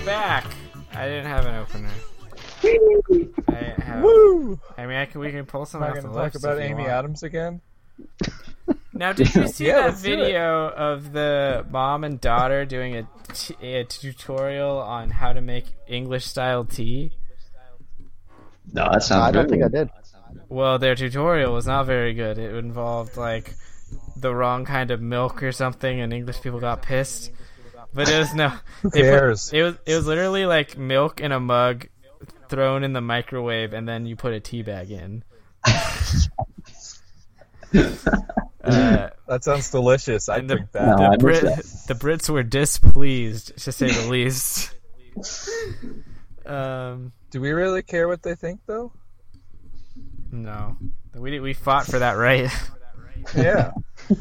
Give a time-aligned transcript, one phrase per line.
[0.00, 0.46] we're back.
[0.92, 1.90] I didn't have an opener.
[3.48, 4.02] I have.
[4.02, 4.58] Woo!
[4.76, 6.64] I mean, I can, we can pull some Am off the to talk about if
[6.64, 6.88] you Amy want.
[6.92, 7.60] Adams again?
[8.92, 10.16] Now, did you see Yeah, that let's do it.
[10.16, 15.66] video of the mom and daughter doing a, t- a tutorial on how to make
[15.86, 17.12] English style tea?
[18.72, 19.22] No, that sounds.
[19.22, 19.90] I don't very think I did.
[20.48, 22.38] Well, their tutorial was not very good.
[22.38, 23.54] It involved like
[24.16, 27.30] the wrong kind of milk or something, and English people got pissed.
[27.92, 28.48] But it was no.
[28.82, 29.52] Who cares?
[29.52, 31.88] it was it was literally like milk in a mug
[32.48, 35.24] thrown in the microwave, and then you put a tea bag in.
[37.72, 40.28] Uh, That sounds delicious.
[40.28, 40.98] I and the, drink that.
[40.98, 41.84] No, the, Brit, that.
[41.88, 44.74] the Brits were displeased, to say the least.
[46.44, 48.92] Um, Do we really care what they think, though?
[50.32, 50.76] no,
[51.14, 52.50] we we fought for that right.
[53.36, 53.72] Yeah.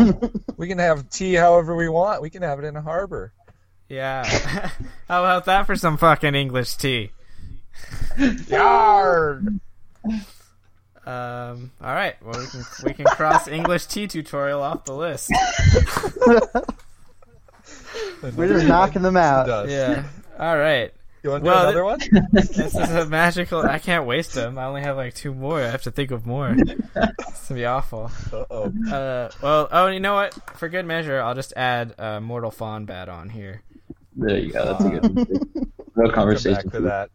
[0.58, 2.22] we can have tea however we want.
[2.22, 3.34] We can have it in a harbor.
[3.90, 4.24] Yeah.
[5.08, 7.12] How about that for some fucking English tea?
[8.18, 9.60] Yarg!
[11.06, 12.16] Um, all right.
[12.24, 15.32] Well, we can we can cross English tea tutorial off the list.
[18.36, 19.70] We're just knocking them out.
[19.70, 20.04] Yeah.
[20.38, 20.94] All right.
[21.24, 22.00] You want to Well, do another one?
[22.32, 23.62] This is a magical.
[23.62, 24.58] I can't waste them.
[24.58, 25.60] I only have like two more.
[25.62, 26.56] I have to think of more.
[26.56, 28.10] It's gonna be awful.
[28.32, 28.72] Uh-oh.
[28.90, 30.34] Uh, well, oh, you know what?
[30.58, 33.64] For good measure, I'll just add uh, Mortal Fawn Bat on here.
[34.20, 34.66] There you go.
[34.66, 35.26] That's a good one.
[35.26, 35.72] too.
[35.96, 36.70] Real conversation.
[36.70, 37.10] for that.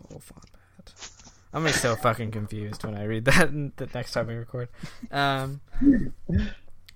[0.00, 0.94] Mortal Fawn Bat.
[1.52, 4.68] I'm gonna be so fucking confused when I read that the next time we record.
[5.10, 5.60] Um,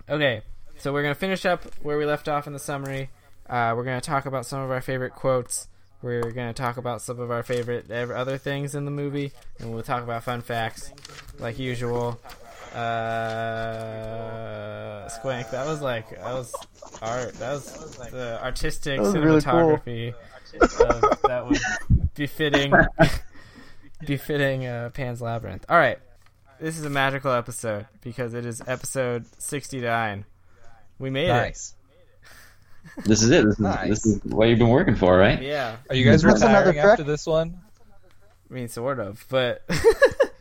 [0.09, 0.43] okay,
[0.79, 3.11] so we're gonna finish up where we left off in the summary.
[3.49, 5.69] Uh, we're gonna talk about some of our favorite quotes.
[6.03, 9.83] We're gonna talk about some of our favorite other things in the movie, and we'll
[9.83, 10.93] talk about fun facts,
[11.39, 12.21] like usual.
[13.73, 16.55] Uh, Squank, that was like that was
[17.01, 17.35] art.
[17.35, 19.53] That was the artistic That was really cool.
[19.79, 20.15] cinematography
[20.81, 21.61] of, that was
[22.15, 22.73] befitting
[24.07, 25.65] befitting uh, Pan's Labyrinth.
[25.69, 25.99] All right,
[26.61, 30.25] this is a magical episode because it is episode sixty-nine.
[30.99, 31.59] We made it.
[33.05, 33.45] This is it.
[33.45, 33.89] This is Nice.
[33.89, 35.41] this is what you've been working for, right?
[35.41, 37.61] Yeah, Are you guys That's another retiring after this one?
[38.51, 39.63] I mean, sort of, but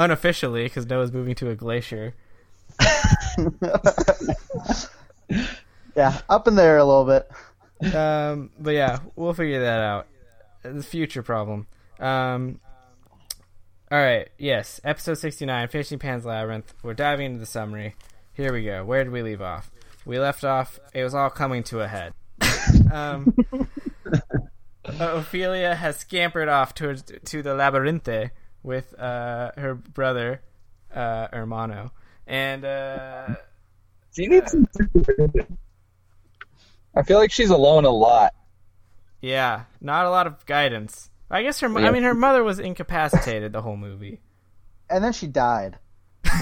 [0.00, 2.14] unofficially because Noah's moving to a glacier.
[5.94, 7.30] yeah, up in there a little bit.
[7.94, 10.06] Um, but yeah, we'll figure that out.
[10.62, 11.66] The future problem.
[11.98, 12.60] Um,
[13.92, 14.30] all right.
[14.38, 16.72] Yes, episode sixty-nine, finishing Pan's Labyrinth.
[16.82, 17.94] We're diving into the summary.
[18.32, 18.84] Here we go.
[18.84, 19.70] Where did we leave off?
[20.06, 20.80] We left off.
[20.94, 22.14] It was all coming to a head.
[22.90, 23.36] um,
[24.84, 28.08] Ophelia has scampered off towards to the labyrinth
[28.62, 30.42] with uh, her brother,
[30.94, 31.92] uh, Hermano,
[32.26, 33.34] and uh,
[34.14, 35.58] She needs some supervision.
[36.94, 38.34] I feel like she's alone a lot.
[39.20, 41.10] Yeah, not a lot of guidance.
[41.30, 41.68] I guess her.
[41.68, 44.20] mo- I mean, her mother was incapacitated the whole movie.
[44.88, 45.78] And then she died.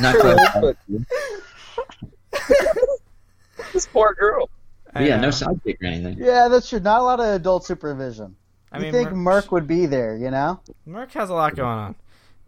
[0.01, 0.75] Not True,
[3.73, 4.49] This poor girl.
[4.95, 5.23] I yeah, know.
[5.23, 6.17] no sidekick or anything.
[6.19, 6.81] Yeah, that's true.
[6.81, 8.37] Not a lot of adult supervision.
[8.73, 10.61] I you mean, think Merc, Merc would be there, you know?
[10.87, 11.95] Merc has a lot going on.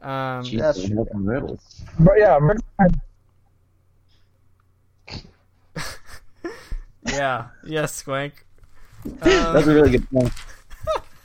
[0.03, 1.07] Um, She's That's true.
[1.15, 1.83] riddles.
[1.99, 2.57] But yeah, Mer-
[7.07, 8.33] yeah, yes, Squank.
[9.05, 10.33] That's a Um, really good point.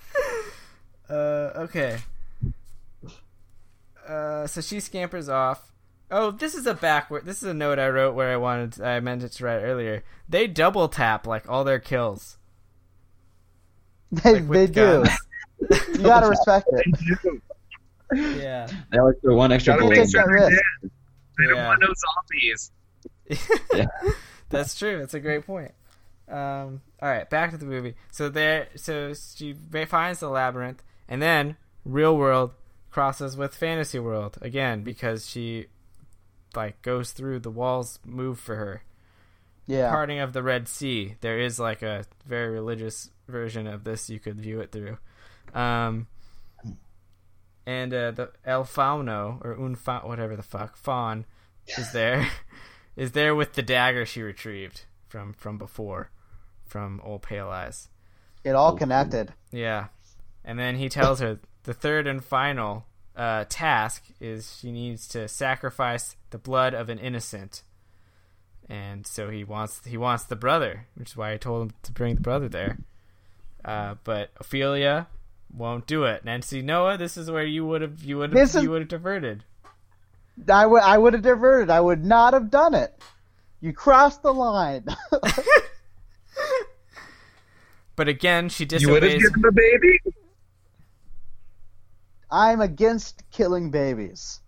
[1.10, 1.14] uh,
[1.58, 2.00] okay.
[4.08, 5.72] Uh, so she scampers off.
[6.12, 7.26] Oh, this is a backward.
[7.26, 8.80] This is a note I wrote where I wanted.
[8.82, 10.04] I meant it to write earlier.
[10.30, 12.38] They double tap like all their kills.
[14.12, 15.04] They, Like with they do.
[15.94, 17.42] You gotta respect it.
[18.14, 18.68] Yeah.
[18.92, 19.96] They always throw one extra Gotta bullet.
[19.96, 20.50] Take make in that there.
[20.50, 20.64] risk.
[21.38, 21.68] they don't Yeah.
[21.68, 22.72] want no zombies.
[23.74, 23.86] Yeah.
[24.50, 25.00] That's true.
[25.00, 25.72] That's a great point.
[26.30, 27.96] Um, all right, back to the movie.
[28.12, 32.52] So there, so she ba- finds the labyrinth, and then real world
[32.92, 35.68] crosses with fantasy world again because she
[36.56, 38.84] like goes through the walls move for her.
[39.68, 39.90] Yeah.
[39.90, 41.16] Parting of the Red Sea.
[41.22, 44.98] There is like a very religious version of this you could view it through.
[45.54, 46.08] Um,
[47.66, 51.26] and uh, the El Fauno or Un Fa- whatever the fuck Fawn
[51.78, 52.28] is there
[52.96, 56.10] is there with the dagger she retrieved from from before
[56.66, 57.90] from old Pale Eyes.
[58.44, 59.34] It all connected.
[59.52, 59.88] Yeah,
[60.44, 62.86] and then he tells her the third and final
[63.16, 67.64] uh, task is she needs to sacrifice the blood of an innocent,
[68.70, 71.92] and so he wants he wants the brother, which is why I told him to
[71.92, 72.78] bring the brother there.
[73.64, 75.08] Uh, but Ophelia
[75.56, 76.26] won't do it.
[76.26, 79.44] Nancy Noah, this is where you would have you would have you would have diverted.
[80.50, 81.70] I would I would have diverted.
[81.70, 83.02] I would not have done it.
[83.62, 84.86] You crossed the line.
[87.96, 90.00] but again, she You would have given the baby?
[92.30, 94.42] I'm against killing babies.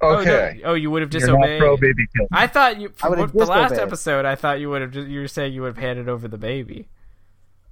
[0.00, 0.18] Oh, no.
[0.20, 0.60] Okay.
[0.64, 1.60] Oh, you would have You're not disobeyed.
[1.60, 2.26] pro baby kill.
[2.32, 2.92] I thought you.
[3.02, 4.94] I would've for the last episode, I thought you would have.
[4.94, 6.88] You were saying you would have handed over the baby.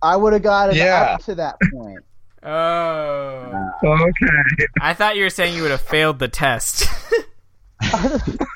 [0.02, 1.14] I would have gotten Yeah.
[1.14, 2.04] up to that point.
[2.42, 4.66] Oh, Okay.
[4.80, 6.86] I thought you were saying you would have failed the test.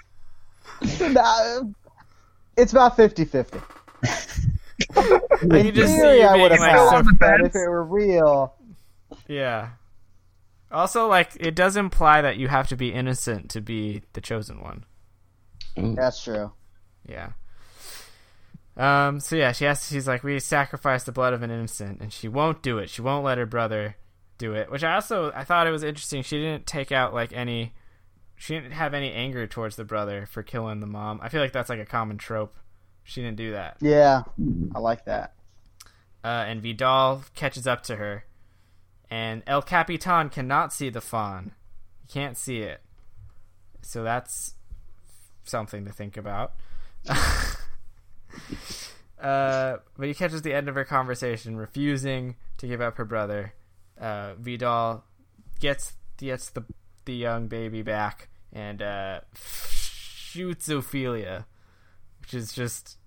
[1.00, 1.62] Nah,
[2.58, 3.62] it's about 50-50.
[5.42, 8.54] In just theory, I would have like so- passed, but if it were real,
[9.28, 9.70] yeah.
[10.70, 14.60] Also, like it does imply that you have to be innocent to be the chosen
[14.60, 14.84] one.
[15.78, 15.94] Ooh.
[15.94, 16.52] that's true.
[17.08, 17.30] Yeah.
[18.76, 19.20] Um.
[19.20, 19.86] So yeah, she has.
[19.86, 22.90] She's like, we sacrifice the blood of an innocent, and she won't do it.
[22.90, 23.96] She won't let her brother
[24.38, 24.70] do it.
[24.70, 26.22] Which I also I thought it was interesting.
[26.22, 27.74] She didn't take out like any.
[28.36, 31.20] She didn't have any anger towards the brother for killing the mom.
[31.22, 32.56] I feel like that's like a common trope.
[33.04, 33.76] She didn't do that.
[33.80, 34.22] Yeah,
[34.74, 35.34] I like that.
[36.24, 38.24] Uh, and Vidal catches up to her,
[39.10, 41.52] and El Capitan cannot see the fawn.
[42.00, 42.80] He can't see it.
[43.82, 44.54] So that's
[45.44, 46.54] something to think about.
[49.20, 53.54] uh, but he catches the end of her conversation, refusing to give up her brother.
[54.00, 55.04] Uh, Vidal
[55.60, 56.64] gets gets the
[57.04, 61.46] the young baby back and uh, shoots Ophelia,
[62.20, 62.98] which is just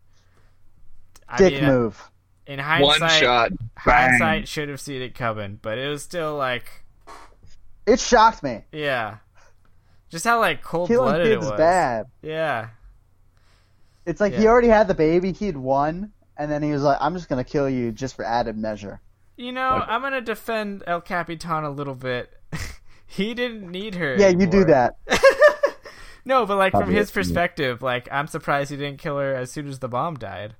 [1.28, 2.10] I Dick mean, move.
[2.46, 3.52] In hindsight, One hindsight, shot.
[3.86, 4.10] Bang.
[4.10, 6.86] hindsight should have seen it coming, but it was still like,
[7.86, 8.64] It shocked me.
[8.72, 9.18] yeah,
[10.10, 11.52] just how like cold blooded it was.
[11.52, 12.06] bad.
[12.22, 12.70] Yeah,
[14.08, 14.40] It's like Yeah.
[14.40, 17.44] he already had the baby, he'd won, and then he was like, "I'm just gonna
[17.44, 19.02] kill you just for added measure."
[19.36, 22.34] you know, I'm gonna defend El Capitan a little bit.
[23.06, 24.16] he didn't need her.
[24.16, 24.96] Yeah, you do that.
[26.26, 29.68] no, but like from his perspective, like I'm surprised he didn't kill her as soon
[29.68, 30.56] as the bomb died.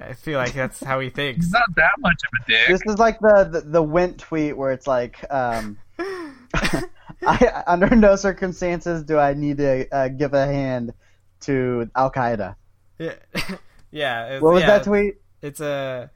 [0.00, 1.46] I feel like that's how he thinks.
[1.46, 2.68] He's not that much of a dick.
[2.68, 8.14] This is like the the, the Wint tweet where it's like, um, I, under no
[8.16, 10.92] circumstances do I need to uh, give a hand
[11.46, 12.56] to Al Qaeda.
[12.98, 13.14] Yeah,
[13.90, 14.26] yeah.
[14.26, 15.16] it's- What was yeah, that tweet?
[15.42, 16.10] It's a,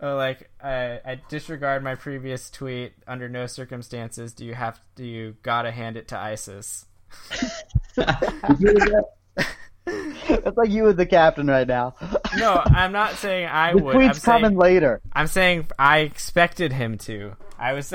[0.00, 2.94] oh, like I, I disregard my previous tweet.
[3.06, 6.86] Under no circumstances do you have do you gotta hand it to ISIS.
[9.88, 11.94] It's like you with the captain right now.
[12.36, 13.94] No, I'm not saying I the would.
[13.94, 15.00] I'm tweet's coming saying, later.
[15.12, 17.36] I'm saying I expected him to.
[17.58, 17.94] I was,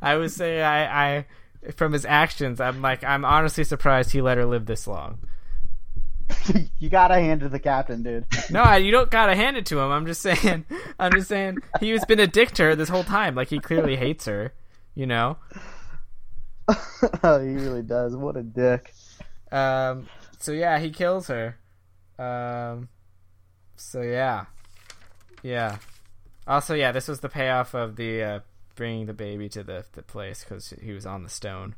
[0.00, 1.16] I was saying I,
[1.66, 5.18] I, from his actions, I'm like I'm honestly surprised he let her live this long.
[6.78, 8.26] you gotta hand it to the captain, dude.
[8.50, 9.90] No, you don't gotta hand it to him.
[9.90, 10.64] I'm just saying.
[10.98, 13.34] I'm just saying he has been a dick to her this whole time.
[13.34, 14.52] Like he clearly hates her.
[14.94, 15.38] You know.
[17.22, 18.16] oh, he really does.
[18.16, 18.92] What a dick.
[19.50, 20.08] Um.
[20.38, 21.58] So yeah, he kills her.
[22.18, 22.88] Um.
[23.76, 24.46] So yeah,
[25.42, 25.78] yeah.
[26.46, 28.40] Also, yeah, this was the payoff of the uh,
[28.74, 31.74] bringing the baby to the the place because he was on the stone.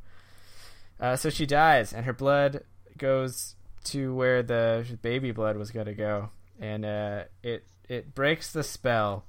[0.99, 2.63] Uh, so she dies, and her blood
[2.97, 3.54] goes
[3.85, 8.63] to where the baby blood was going to go, and uh, it it breaks the
[8.63, 9.25] spell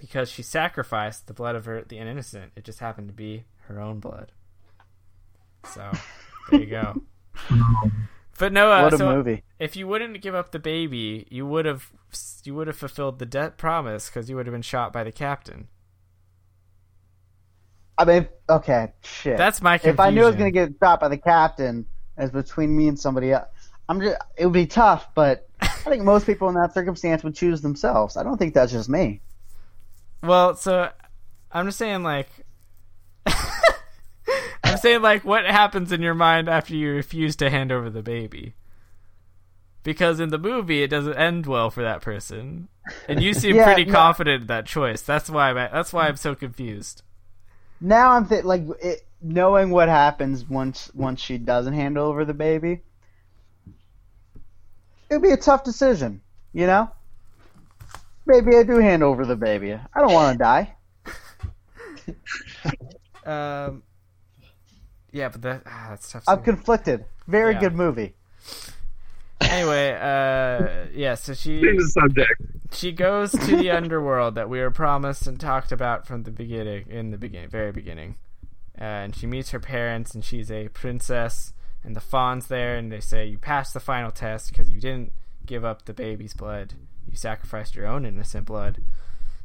[0.00, 2.52] because she sacrificed the blood of her the innocent.
[2.56, 4.32] It just happened to be her own blood.
[5.64, 5.92] So
[6.50, 6.96] there you go.
[8.38, 9.44] But no, uh, What a so movie.
[9.58, 11.92] if you wouldn't give up the baby, you would have
[12.44, 15.12] you would have fulfilled the debt promise because you would have been shot by the
[15.12, 15.68] captain.
[17.98, 19.36] I mean, okay, shit.
[19.36, 19.94] That's my confusion.
[19.94, 22.98] if I knew I was gonna get shot by the captain, as between me and
[22.98, 23.48] somebody else,
[23.88, 24.16] I'm just.
[24.36, 28.16] It would be tough, but I think most people in that circumstance would choose themselves.
[28.16, 29.20] I don't think that's just me.
[30.22, 30.90] Well, so
[31.50, 32.28] I'm just saying, like,
[34.64, 38.02] I'm saying, like, what happens in your mind after you refuse to hand over the
[38.02, 38.54] baby?
[39.82, 42.68] Because in the movie, it doesn't end well for that person,
[43.08, 43.92] and you seem Yeah, pretty no.
[43.92, 45.02] confident in that choice.
[45.02, 47.02] That's why I'm, that's why I'm so confused.
[47.80, 52.34] Now I'm th- like it, knowing what happens once once she doesn't hand over the
[52.34, 52.82] baby.
[55.10, 56.20] It would be a tough decision,
[56.52, 56.90] you know.
[58.26, 59.72] Maybe I do hand over the baby.
[59.74, 60.74] I don't want to die.
[63.24, 63.84] Um,
[65.12, 66.24] yeah, but that ah, that's tough.
[66.26, 67.04] I'm to- conflicted.
[67.28, 67.60] Very Yeah.
[67.60, 68.14] good movie.
[69.40, 71.14] anyway, uh, yeah.
[71.14, 72.32] So she the subject.
[72.72, 76.86] she goes to the underworld that we were promised and talked about from the beginning,
[76.88, 78.16] in the beginning, very beginning.
[78.80, 81.52] Uh, and she meets her parents, and she's a princess.
[81.84, 85.12] And the fawn's there, and they say you passed the final test because you didn't
[85.44, 86.74] give up the baby's blood.
[87.10, 88.82] You sacrificed your own innocent blood.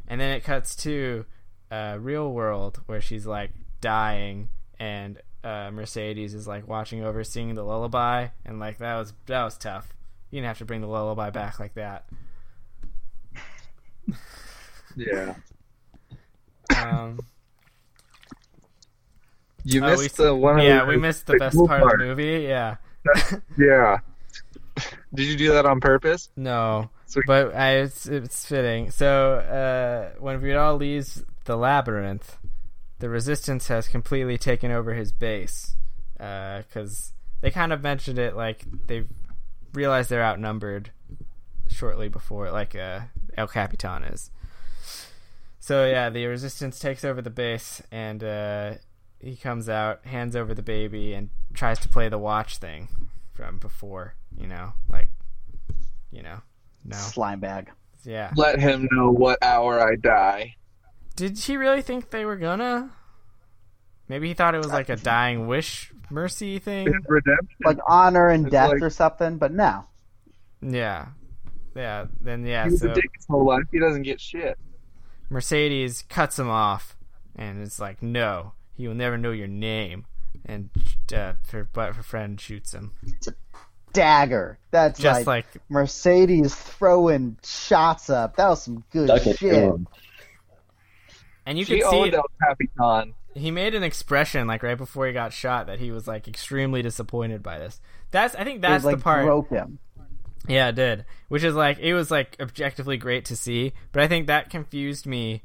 [0.08, 1.26] And then it cuts to
[1.72, 7.56] uh, real world where she's like dying, and uh, Mercedes is like watching over, singing
[7.56, 9.94] the lullaby, and like that was that was tough.
[10.30, 12.06] You didn't have to bring the lullaby back like that.
[14.96, 15.36] Yeah.
[16.76, 17.20] Um,
[19.64, 20.60] You oh, missed the one.
[20.60, 22.46] yeah, the, we missed the best cool part of the movie.
[22.48, 22.78] Yeah.
[23.58, 24.00] Yeah.
[25.14, 26.30] Did you do that on purpose?
[26.36, 27.24] No, Sweet.
[27.26, 28.92] but I, it's, it's fitting.
[28.92, 32.38] So uh, when Vidal leaves the labyrinth,
[33.00, 35.76] the resistance has completely taken over his base
[36.18, 39.08] because they kind of mentioned it like they've
[39.74, 40.92] realized they're outnumbered
[41.70, 43.02] shortly before, like uh,
[43.38, 44.32] El Capitan is.
[45.60, 48.74] So yeah, the resistance takes over the base, and uh,
[49.28, 52.88] he comes out, hands over the baby, and tries to play the watch thing
[53.34, 54.16] from before.
[54.38, 55.10] You know, like,
[56.12, 56.38] you know,
[56.86, 57.70] no, Slime bag.
[58.04, 58.32] yeah.
[58.36, 60.56] Let him know what hour I die.
[61.16, 62.92] Did he really think they were gonna?
[64.08, 66.88] Maybe he thought it was like a dying wish mercy thing.
[67.08, 67.58] Redemption.
[67.66, 69.86] Like honor and It's death like- or something, but no.
[70.62, 71.08] Yeah,
[71.76, 72.06] yeah.
[72.22, 73.64] Then yeah, he was so a dick his whole life.
[73.72, 74.58] He doesn't get shit.
[75.30, 76.96] Mercedes cuts him off,
[77.36, 80.06] and it's like, no, he will never know your name.
[80.46, 80.70] And
[81.14, 83.34] uh, her but her friend shoots him, It's a
[83.92, 84.60] Dagger.
[84.72, 88.36] That's just like, like Mercedes throwing shots up.
[88.36, 89.74] That was some good shit.
[91.46, 93.14] and you She could see it, El Capitan.
[93.34, 96.82] he made an expression like right before he got shot that he was like extremely
[96.82, 97.82] disappointed by this.
[98.12, 99.26] That's I think that's was, like the part.
[99.26, 99.80] broke him.
[100.48, 101.06] Yeah, it did.
[101.28, 105.06] Which is like it was like objectively great to see, but I think that confused
[105.06, 105.44] me.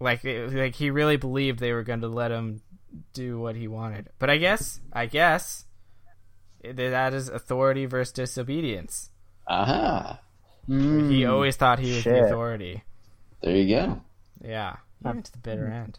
[0.00, 2.60] Like it, like he really believed they were going to let him
[3.12, 4.08] do what he wanted.
[4.18, 5.64] But I guess I guess
[6.62, 9.10] that is authority versus disobedience.
[9.46, 10.20] Aha.
[10.66, 11.30] He Mm.
[11.30, 12.14] always thought he was shit.
[12.14, 12.82] the authority.
[13.42, 14.00] There you go.
[14.42, 15.98] Yeah, he went to the bitter end.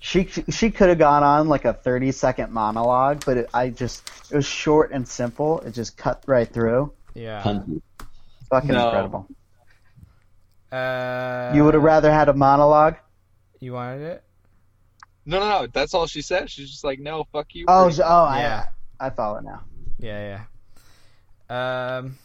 [0.00, 4.02] She she could have gone on like a thirty second monologue, but it, I just
[4.30, 5.60] it was short and simple.
[5.60, 6.92] It just cut right through.
[7.14, 7.42] Yeah.
[7.42, 7.82] Punt.
[8.50, 8.86] Fucking No.
[8.86, 9.28] incredible.
[10.74, 12.96] Uh, You would have rather had a monologue.
[13.60, 14.24] You wanted it?
[15.26, 15.66] No, no, no.
[15.66, 16.50] That's all she said.
[16.50, 17.64] She's just like, no, fuck you.
[17.68, 18.66] Oh, so- oh, Yeah.
[19.00, 19.62] I I follow now.
[19.98, 20.44] Yeah,
[21.50, 21.96] yeah.
[21.98, 22.18] Um.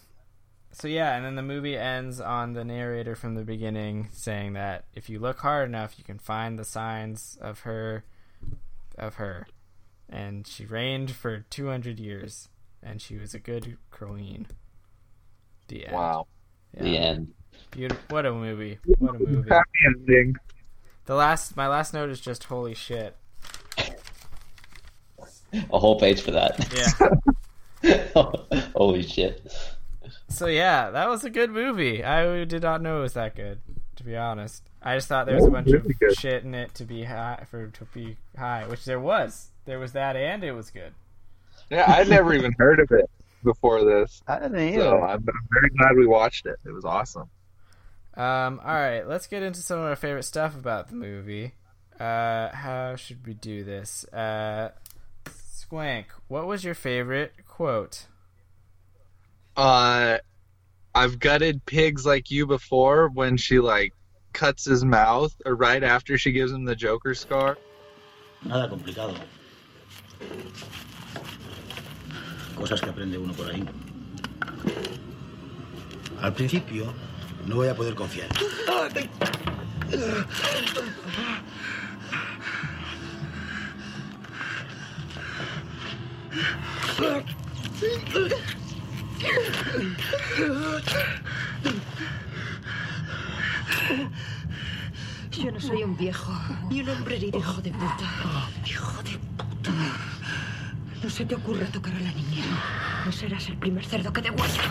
[0.71, 4.85] So yeah, and then the movie ends on the narrator from the beginning saying that
[4.93, 8.05] if you look hard enough, you can find the signs of her,
[8.97, 9.47] of her,
[10.07, 12.47] and she reigned for two hundred years,
[12.81, 14.47] and she was a good queen.
[15.67, 15.95] The end.
[15.95, 16.27] Wow.
[16.77, 16.83] Yeah.
[16.83, 17.33] The end.
[17.71, 18.03] Beautiful.
[18.09, 18.79] What a movie.
[18.99, 19.49] What a movie.
[19.49, 20.35] Happy ending.
[21.05, 23.15] The last, my last note is just holy shit.
[25.71, 27.21] A whole page for that.
[27.83, 28.03] Yeah.
[28.75, 29.51] Holy shit.
[30.27, 32.03] So yeah, that was a good movie.
[32.03, 33.59] I did not know it was that good,
[33.95, 34.63] to be honest.
[34.83, 36.15] I just thought there was a bunch Really of good.
[36.17, 39.49] shit in it to be high for to be high, which there was.
[39.65, 40.93] There was that, and it was good.
[41.69, 43.09] Yeah, I'd never even heard of it
[43.43, 44.21] before this.
[44.27, 44.81] I didn't either.
[44.81, 46.57] So I'm, I'm very glad we watched it.
[46.65, 47.29] It was awesome.
[48.19, 51.53] Um, all right, let's get into some of our favorite stuff about the movie.
[51.97, 54.03] Uh, how should we do this?
[54.11, 54.71] Uh,
[55.25, 58.07] Squank, what was your favorite quote?
[59.55, 60.17] Uh,
[60.93, 63.93] I've gutted pigs like you before when she like
[64.33, 67.57] cuts his mouth, or right after she gives him the Joker scar.
[68.43, 69.15] Nada complicado.
[72.57, 73.65] Cosas que aprende uno por ahí.
[76.21, 76.93] Al principio
[77.46, 78.29] no voy a poder confiar.
[95.31, 96.34] Yo no soy un viejo
[96.69, 98.50] y un hombre herido, hijo de puta.
[98.65, 99.72] Hijo de puta.
[101.01, 103.03] No se te ocurra tocar a la niñera.
[103.05, 104.62] No serás el primer cerdo que degüella.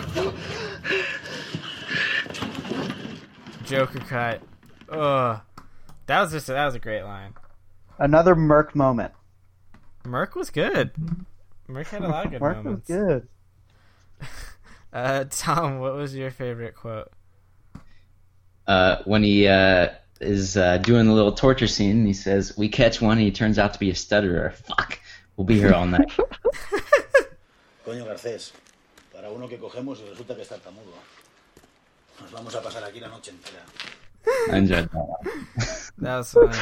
[3.69, 4.41] Joker cut.
[4.89, 5.41] Ugh,
[6.07, 7.35] that was just that was a great line.
[7.99, 9.13] Another Merc moment.
[10.03, 10.91] Merc was good.
[11.67, 13.27] Merc had a lot of good Merc was good.
[14.91, 17.11] Uh, Tom, what was your favorite quote?
[18.65, 22.99] Uh, when he uh, is uh, doing the little torture scene, he says, "We catch
[22.99, 24.49] one, and he turns out to be a stutterer.
[24.49, 24.97] Fuck,
[25.37, 26.09] we'll be here all night."
[27.85, 28.51] Coño, Garcés.
[29.13, 30.91] Para uno que cogemos y resulta que está tartamudo.
[32.21, 33.63] Nos vamos a pasar aquí la noche entera.
[34.51, 35.91] I enjoyed that.
[35.97, 36.57] That was funny.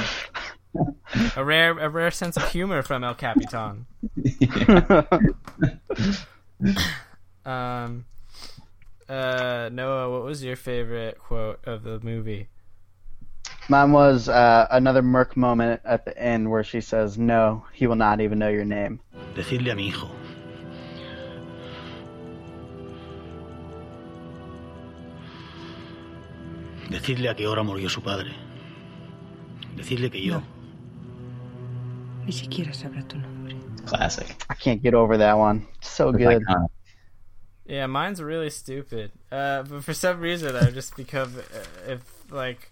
[1.36, 3.86] a rare, a rare sense of humor from El Capitan.
[7.48, 8.06] Um,
[9.08, 12.50] uh, Noah, what was your favorite quote of the movie?
[13.70, 17.96] Mine was uh, another Merc moment at the end where she says, "No, he will
[17.96, 19.00] not even know your name."
[19.34, 20.10] Decirle a mi hijo.
[26.90, 28.32] Decidle a qué hora murió su padre.
[29.76, 30.42] Decidle que yo.
[32.26, 33.56] Ni siquiera sabrá tu nombre.
[33.86, 34.28] Classic.
[34.50, 35.66] I can't get over that one.
[35.82, 36.42] So It's good.
[36.44, 36.70] iconic.
[37.66, 39.12] Yeah, mine's really stupid.
[39.32, 42.02] Uh, but for some reason, I just become uh, if
[42.32, 42.72] like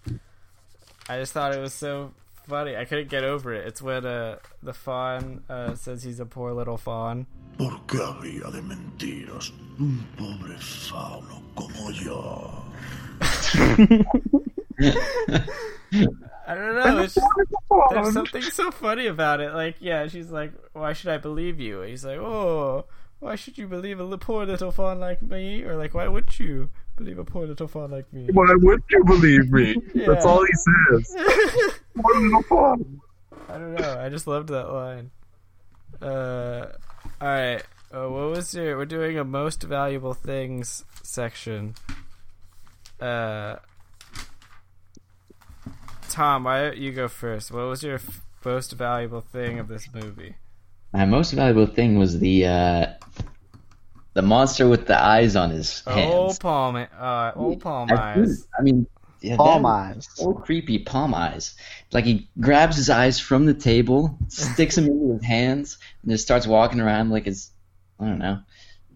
[1.10, 2.12] I just thought it was so
[2.48, 2.78] funny.
[2.78, 3.68] I couldn't get over it.
[3.68, 7.28] It's when uh the fawn uh says he's a poor little fawn.
[7.58, 12.65] ¿Por qué habría de mentiros un pobre fauno como yo?
[16.48, 17.00] I don't know.
[17.00, 17.28] It's just,
[17.92, 19.54] there's something so funny about it.
[19.54, 22.86] Like, yeah, she's like, "Why should I believe you?" And he's like, "Oh,
[23.20, 26.70] why should you believe a poor little fawn like me?" Or like, "Why would you
[26.98, 29.76] believe a poor little fawn like me?" Why would you believe me?
[30.06, 31.16] That's all he says.
[31.96, 33.02] A little fun.
[33.48, 34.00] I don't know.
[34.00, 35.12] I just loved that line.
[36.02, 36.68] Uh,
[37.22, 37.64] all right.
[37.92, 38.78] Uh, what was your?
[38.78, 41.76] We're doing a most valuable things section.
[43.00, 43.58] Uh,
[46.10, 47.52] Tom, why don't you go first?
[47.52, 50.36] What was your f- most valuable thing of this movie?
[50.94, 52.86] My most valuable thing was the uh,
[54.14, 56.40] the monster with the eyes on his Oh, hands.
[56.40, 58.48] palm, uh, oh, palm I, eyes.
[58.58, 58.88] I mean,
[59.22, 60.08] yeah, Palm eyes.
[60.14, 61.56] So creepy, palm eyes.
[61.92, 66.24] Like he grabs his eyes from the table, sticks them into his hands, and just
[66.24, 67.52] starts walking around like it's
[68.00, 68.40] I don't know.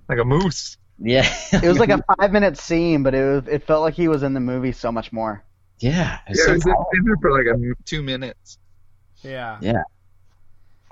[0.08, 0.78] Like a moose.
[1.02, 4.08] Yeah, It was like a five minute scene, but it was, it felt like he
[4.08, 5.44] was in the movie so much more.
[5.80, 6.20] yeah.
[6.28, 8.58] It's Yeah, so it was in, there for like a, two minutes.
[9.22, 9.58] Yeah.
[9.62, 9.84] Yeah.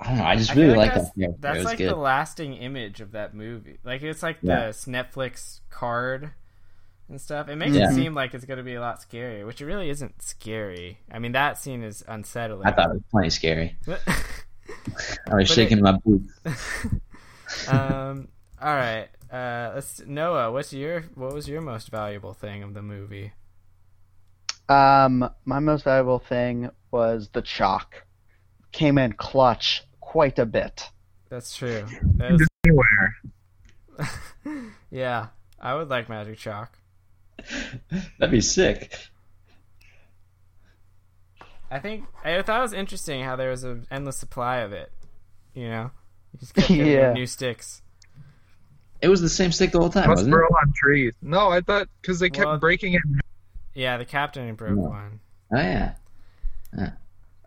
[0.00, 0.24] I don't know.
[0.24, 1.12] I just I really feel like that.
[1.14, 1.36] character.
[1.40, 1.90] That's it was like good.
[1.90, 3.78] the lasting image of that movie.
[3.84, 4.66] Like it's like Yeah.
[4.66, 6.30] the Netflix card
[7.08, 7.48] and stuff.
[7.48, 7.90] It makes Yeah.
[7.90, 11.00] it seem like it's gonna be a lot scarier, which it really isn't scary.
[11.12, 12.66] I mean, that scene is unsettling.
[12.66, 13.76] I thought it was plenty scary.
[13.88, 16.32] I was But shaking it- my boots.
[17.68, 18.28] um.
[18.60, 19.08] All right.
[19.30, 19.72] Uh.
[19.74, 20.50] Let's Noah.
[20.52, 23.32] What's your What was your most valuable thing of the movie?
[24.68, 28.04] Um, my most valuable thing was the chalk.
[28.72, 30.90] Came in clutch quite a bit.
[31.30, 31.84] That's true.
[32.16, 33.14] That was- Anywhere.
[34.90, 35.28] yeah.
[35.60, 36.78] I would like magic chalk.
[38.18, 38.92] That'd be sick.
[41.70, 44.92] I think I thought it was interesting how there was an endless supply of it.
[45.54, 45.90] You know,
[46.32, 47.12] you just kept getting Yeah.
[47.12, 47.82] new sticks.
[49.00, 50.52] It was the same stick the whole time, Must wasn't grow it?
[50.60, 51.12] on trees.
[51.22, 53.02] No, I thought because they kept Well- breaking it.
[53.74, 54.82] Yeah, the captain broke Yeah.
[54.82, 55.20] one.
[55.52, 55.92] Oh yeah.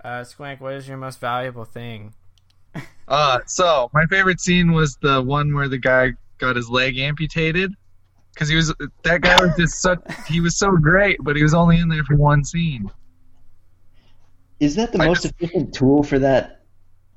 [0.04, 2.14] Uh, Squank, what is your most valuable thing?
[3.08, 7.74] Uh, so my favorite scene was the one where the guy got his leg amputated.
[8.34, 11.54] Because he was that guy was just such he was so great, but he was
[11.54, 12.90] only in there for one scene.
[14.62, 16.62] Is that the I most efficient tool for that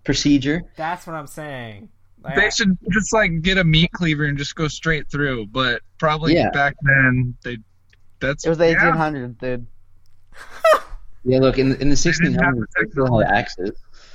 [0.04, 0.62] procedure?
[0.76, 1.88] That's what I'm saying.
[2.24, 5.46] Like, They should just like get a meat cleaver and just go straight through.
[5.48, 6.50] But probably Yeah.
[6.50, 7.58] back then they
[8.20, 8.92] that's It was the yeah.
[8.92, 9.66] 1800s, dude.
[11.26, 13.70] Yeah, look in in the didn't have 1600s, they still had axes.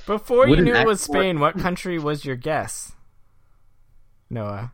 [0.06, 2.92] before you Wouldn't knew it act- was Spain, what country was your guess?
[4.28, 4.72] Noah.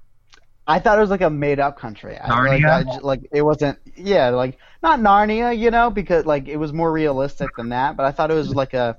[0.66, 2.18] I thought it was like a made up country.
[2.18, 2.70] I, like, Narnia?
[2.70, 3.78] I j- like it wasn't.
[3.96, 7.96] Yeah, like not Narnia, you know, because like it was more realistic than that.
[7.96, 8.98] But I thought it was like a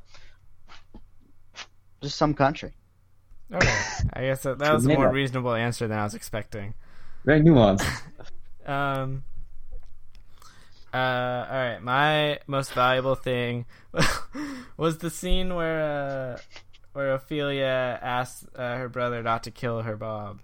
[2.02, 2.74] just some country.
[3.54, 3.74] Okay,
[4.14, 6.74] I guess that, that was a more reasonable answer than I was expecting.
[7.26, 7.86] Very nuanced.
[8.66, 9.24] Um.
[10.94, 10.98] Uh.
[10.98, 11.80] All right.
[11.82, 13.66] My most valuable thing
[14.78, 16.38] was the scene where uh,
[16.92, 20.42] where Ophelia asked uh, her brother not to kill her Bob.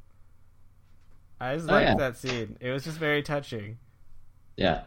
[1.41, 1.95] I just Oh, liked yeah.
[1.97, 2.55] that scene.
[2.61, 3.77] It was just very touching.
[4.55, 4.83] Yeah.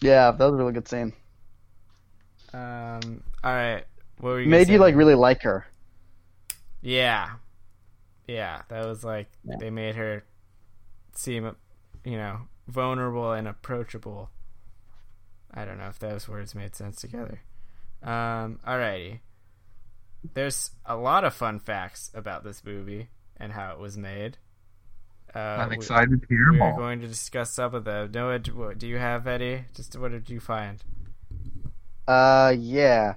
[0.00, 1.12] Yeah, that was a really good scene.
[2.54, 3.22] Um.
[3.44, 3.84] All right.
[4.20, 4.78] What were you Made you say?
[4.78, 5.66] like really like her.
[6.86, 7.30] Yeah.
[8.28, 8.62] Yeah.
[8.68, 9.56] That was like Yeah.
[9.58, 10.24] they made her
[11.16, 11.56] seem,
[12.04, 14.30] you know, vulnerable and approachable.
[15.52, 17.40] I don't know if those words made sense together.
[18.04, 19.18] Um, alrighty.
[20.34, 24.38] There's a lot of fun facts about this movie and how it was made.
[25.34, 26.70] Uh, I'm we- excited to hear more.
[26.70, 28.12] We're going to discuss some of them.
[28.12, 29.64] Noah, do, do you have any?
[29.74, 30.82] Just what did you find?
[32.06, 33.14] Uh, yeah.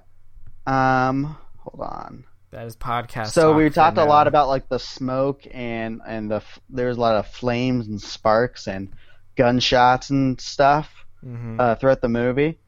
[0.66, 2.24] Um, hold on.
[2.52, 3.28] That is podcast.
[3.28, 7.14] So we talked a lot about like the smoke and and the there's a lot
[7.14, 8.88] of flames and sparks and
[9.36, 10.92] gunshots and stuff
[11.24, 11.60] Mhm.
[11.60, 12.58] uh, throughout the movie.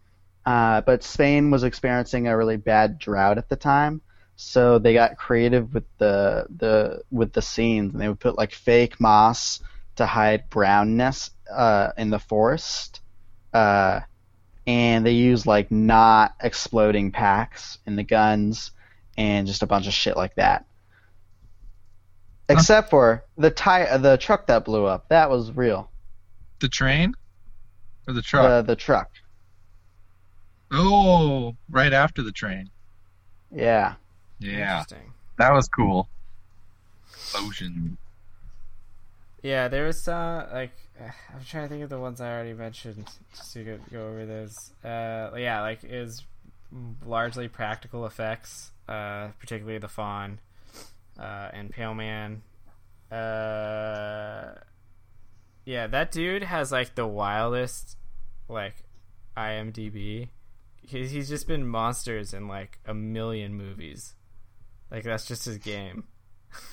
[0.47, 4.01] Uh, but Spain was experiencing a really bad drought at the time,
[4.37, 8.53] so they got creative with the the with the scenes, and they would put like
[8.53, 9.61] fake moss
[9.97, 13.01] to hide brownness uh, in the forest,
[13.53, 14.01] uh,
[14.67, 18.71] and they used like not exploding packs in the guns,
[19.17, 20.65] and just a bunch of shit like that.
[22.49, 25.91] Except for the tie, the truck that blew up, that was real.
[26.61, 27.15] The train
[28.07, 28.67] or the truck?
[28.67, 29.11] The the truck.
[30.71, 32.71] Oh, right after the train.
[33.51, 33.95] Yeah.
[34.39, 35.13] Yeah, Interesting.
[35.39, 36.09] that was cool.
[37.11, 37.97] Explosion.
[39.43, 43.07] Yeah, there was uh like I'm trying to think of the ones I already mentioned
[43.37, 44.73] just to go, go over those.
[44.85, 46.25] Uh, yeah, like it was
[47.05, 50.41] largely practical effects, uh, particularly the fawn
[51.19, 52.43] uh, and Pale Man.
[53.11, 54.55] Uh,
[55.65, 57.97] yeah, that dude has like the wildest
[58.49, 58.77] like
[59.37, 60.29] IMDb.
[60.83, 64.15] He's he's just been monsters in like a million movies.
[64.91, 66.05] Like that's just his game.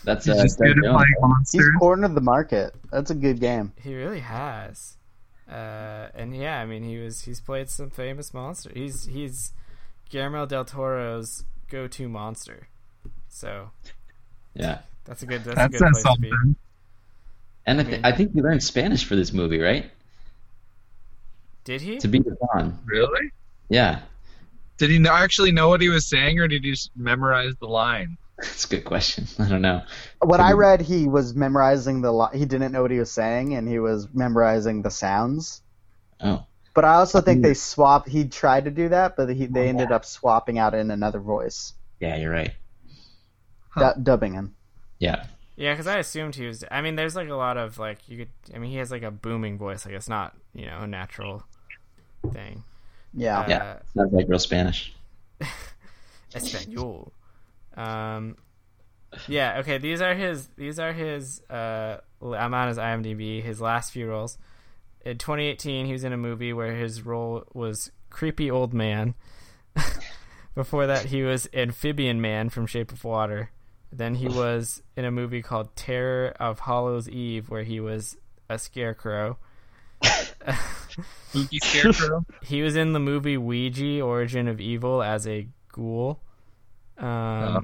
[0.04, 1.06] That's He's uh, just good at Jones.
[1.22, 2.76] playing He's cornered the market.
[2.92, 3.72] That's a good game.
[3.82, 4.98] He really has.
[5.50, 8.74] Uh, and yeah, I mean, he was he's played some famous monsters.
[8.76, 9.54] He's he's
[10.10, 12.68] Guillermo del Toro's go-to monster.
[13.28, 13.70] So
[14.54, 16.30] Yeah, that's a good that's That a good says place to be.
[16.30, 16.56] something.
[17.66, 19.90] and I, th- I think he learned Spanish for this movie, right?
[21.64, 21.98] Did he?
[21.98, 22.80] To be the Don.
[22.86, 23.32] Really?
[23.70, 24.00] Yeah,
[24.78, 27.68] Did he know, actually know what he was saying, or did he just memorize the
[27.68, 28.18] line?
[28.38, 29.28] that's a good question.
[29.40, 29.82] I don't know.
[30.24, 32.12] What I read, he was memorizing the.
[32.12, 35.62] Li- he didn't know what he was saying, and he was memorizing the sounds.
[36.22, 36.46] Oh,
[36.80, 38.08] But I also think they swap.
[38.08, 41.74] He tried to do that, but he, they ended up swapping out in another voice,
[42.00, 42.54] yeah, you're right.
[43.72, 43.96] Huh.
[43.96, 44.56] du- dubbing him.
[44.98, 45.26] Yeah,
[45.58, 46.64] Yeah, because I assumed he was.
[46.72, 48.30] I mean, there's like a lot of like you could.
[48.56, 49.86] I mean, he has like a booming voice.
[49.86, 51.44] Like it's not you know a natural
[52.32, 52.64] thing.
[53.14, 53.40] Yeah.
[53.42, 53.80] Uh, yeah.
[53.94, 54.94] Sounds like real Spanish.
[56.34, 57.12] Espanol.
[57.76, 58.38] Um,
[59.28, 59.60] yeah.
[59.60, 59.80] Okay.
[59.80, 60.48] These are his.
[60.56, 61.42] These are his.
[61.50, 63.44] Uh, I'm on his IMDb.
[63.44, 64.38] His last few roles.
[65.06, 69.16] In 2018, he was in a movie where his role was creepy old man.
[70.56, 73.52] Before that, he was amphibian man from Shape of Water.
[73.92, 78.18] Then he was in a movie called Terror of Hallow's Eve, where he was
[78.50, 79.38] a scarecrow.
[81.30, 82.26] Spooky scarecrow.
[82.44, 86.20] he was in the movie Ouija: Origin of Evil as a ghoul.
[86.98, 87.62] Um, Oh.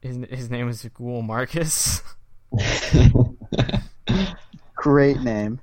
[0.00, 2.02] his his name is Ghoul Marcus.
[4.76, 5.60] Great name.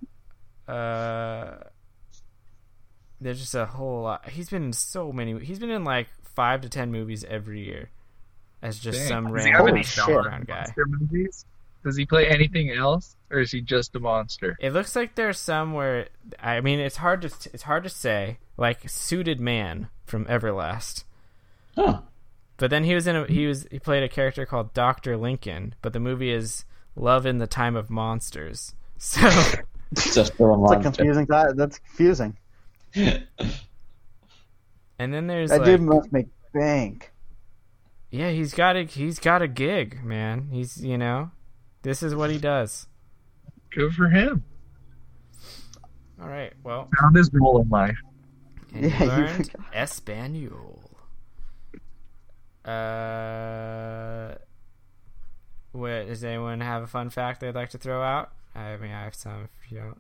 [0.68, 1.58] Uh,
[3.22, 4.30] there's just a whole lot.
[4.30, 5.40] He's been in so many.
[5.44, 7.90] He's been in like five to ten movies every year
[8.62, 9.08] as just Dang.
[9.08, 10.06] some Does he have random shit.
[10.08, 10.66] background guy.
[10.88, 11.46] movies?
[11.84, 14.58] Does he play anything else, or is he just a monster?
[14.60, 16.08] It looks like there's some where
[16.40, 18.40] I mean it's hard to it's hard to say.
[18.58, 21.04] Like Suited Man from Everlast.
[21.78, 22.04] oh,
[22.58, 25.76] But then he was in a he was he played a character called Doctor Lincoln,
[25.82, 28.74] but the movie is Love in the Time of Monsters.
[28.98, 29.30] So
[29.96, 31.26] so still a It's a confusing.
[31.26, 31.56] Thought.
[31.58, 32.38] That's confusing.
[32.96, 33.28] and
[34.98, 37.12] then there's That like dude must make bank.
[38.10, 40.48] yeah he's got a he's got a gig man.
[40.52, 41.32] He's you know
[41.82, 42.88] this is what he does.
[43.72, 44.44] Good for him.
[46.22, 47.98] All right, well, Found his role in life.
[48.74, 49.66] and Yeah, you you learned forgot.
[49.74, 50.82] Espanol.
[52.64, 54.36] Uh,
[55.74, 58.32] what does anyone have a fun fact they'd like to throw out?
[58.56, 59.50] I mean, I have some.
[59.64, 59.98] If you don't.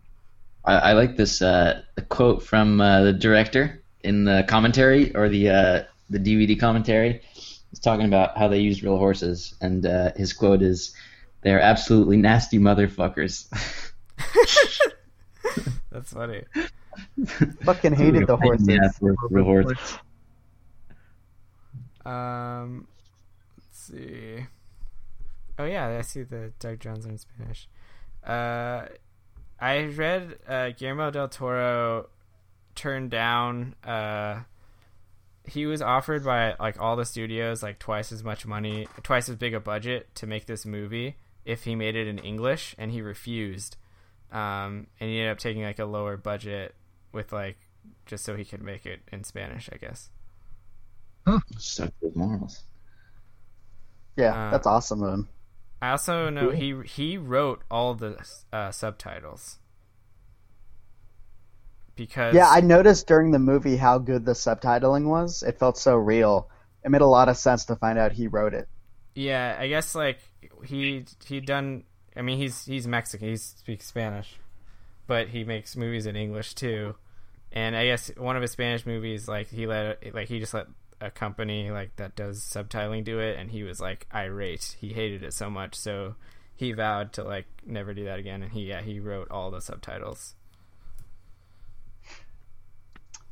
[0.63, 5.29] I, I like this uh, the quote from uh, the director in the commentary or
[5.29, 7.21] the uh, the DVD commentary.
[7.33, 10.95] He's talking about how they used real horses, and uh, his quote is,
[11.41, 13.47] "They're absolutely nasty motherfuckers."
[15.91, 16.43] That's funny.
[17.63, 18.67] Fucking hated the horses.
[18.67, 19.97] Yeah, for real horses.
[22.05, 22.87] Um,
[23.57, 24.45] let's see.
[25.57, 27.67] Oh yeah, I see the Doug Jones in Spanish.
[28.25, 28.87] Uh,
[29.59, 32.09] I read uh, Guillermo del Toro
[32.75, 33.75] turned down.
[33.83, 34.41] Uh,
[35.45, 39.35] he was offered by like all the studios like twice as much money, twice as
[39.35, 43.01] big a budget to make this movie if he made it in English, and he
[43.01, 43.77] refused.
[44.31, 46.75] Um, and he ended up taking like a lower budget
[47.11, 47.57] with like
[48.07, 50.09] just so he could make it in Spanish, I guess.
[51.57, 52.63] Suck with morals.
[54.17, 55.29] Yeah, Uh, that's awesome of him.
[55.81, 58.17] I also know he he wrote all the
[58.51, 59.59] uh, subtitles
[61.95, 65.41] because Yeah, I noticed during the movie how good the subtitling was.
[65.41, 66.51] It felt so real.
[66.83, 68.69] It made a lot of sense to find out he wrote it.
[69.13, 70.19] yeah I guess like
[70.65, 71.83] he he done
[72.15, 74.39] I mean he's he's Mexican he speaks Spanish
[75.07, 76.95] but he makes movies in English too
[77.51, 80.67] and I guess one of his Spanish movies like he let like he just let
[81.01, 85.23] a company like that does subtitling do it and he was like irate he hated
[85.23, 86.15] it so much so
[86.55, 89.61] he vowed to like never do that again and he yeah he wrote all the
[89.61, 90.35] subtitles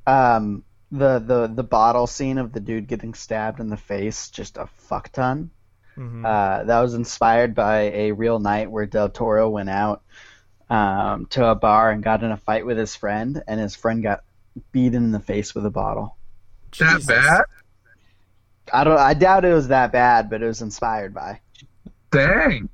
[0.06, 4.58] Um, the the the bottle scene of the dude getting stabbed in the face, just
[4.58, 5.52] a fuck ton.
[5.98, 6.26] Mhm.
[6.26, 10.04] Uh, that was inspired by a real night where Del Toro went out
[10.70, 14.04] um, to a bar and got in a fight with his friend, and his friend
[14.04, 14.24] got
[14.72, 16.18] beaten in the face with a bottle.
[16.80, 17.44] That bad?
[18.72, 18.98] I don't.
[18.98, 21.40] I doubt it was that bad, but it was inspired by.
[22.12, 22.70] Dang.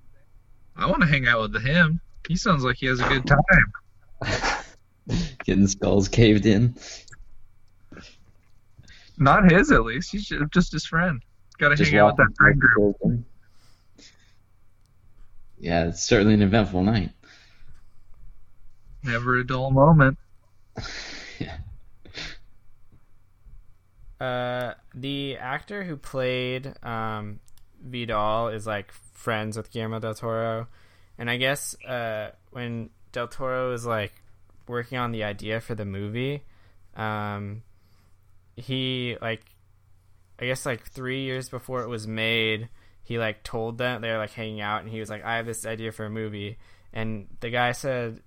[0.75, 1.99] I want to hang out with him.
[2.27, 4.63] He sounds like he has a good time.
[5.43, 6.75] Getting skulls caved in.
[9.17, 10.12] Not his, at least.
[10.12, 11.21] He's just his friend.
[11.57, 12.97] Got to hang out with that friend group.
[12.99, 13.23] towards.
[15.59, 17.12] Yeah, it's certainly an eventful night.
[19.03, 20.17] Never a dull moment.
[24.19, 27.39] Uh, the actor who played um,
[27.82, 30.67] Vidal is like friends with Guillermo del Toro,
[31.17, 34.13] and I guess uh, when del Toro was like
[34.67, 36.43] working on the idea for the movie,
[36.95, 37.63] um,
[38.58, 39.43] he like
[40.38, 42.69] I guess like three years before it was made,
[43.03, 45.45] he like told them they were like hanging out, and he was like, "I have
[45.45, 46.58] this idea for a movie,"
[46.91, 48.21] and the guy said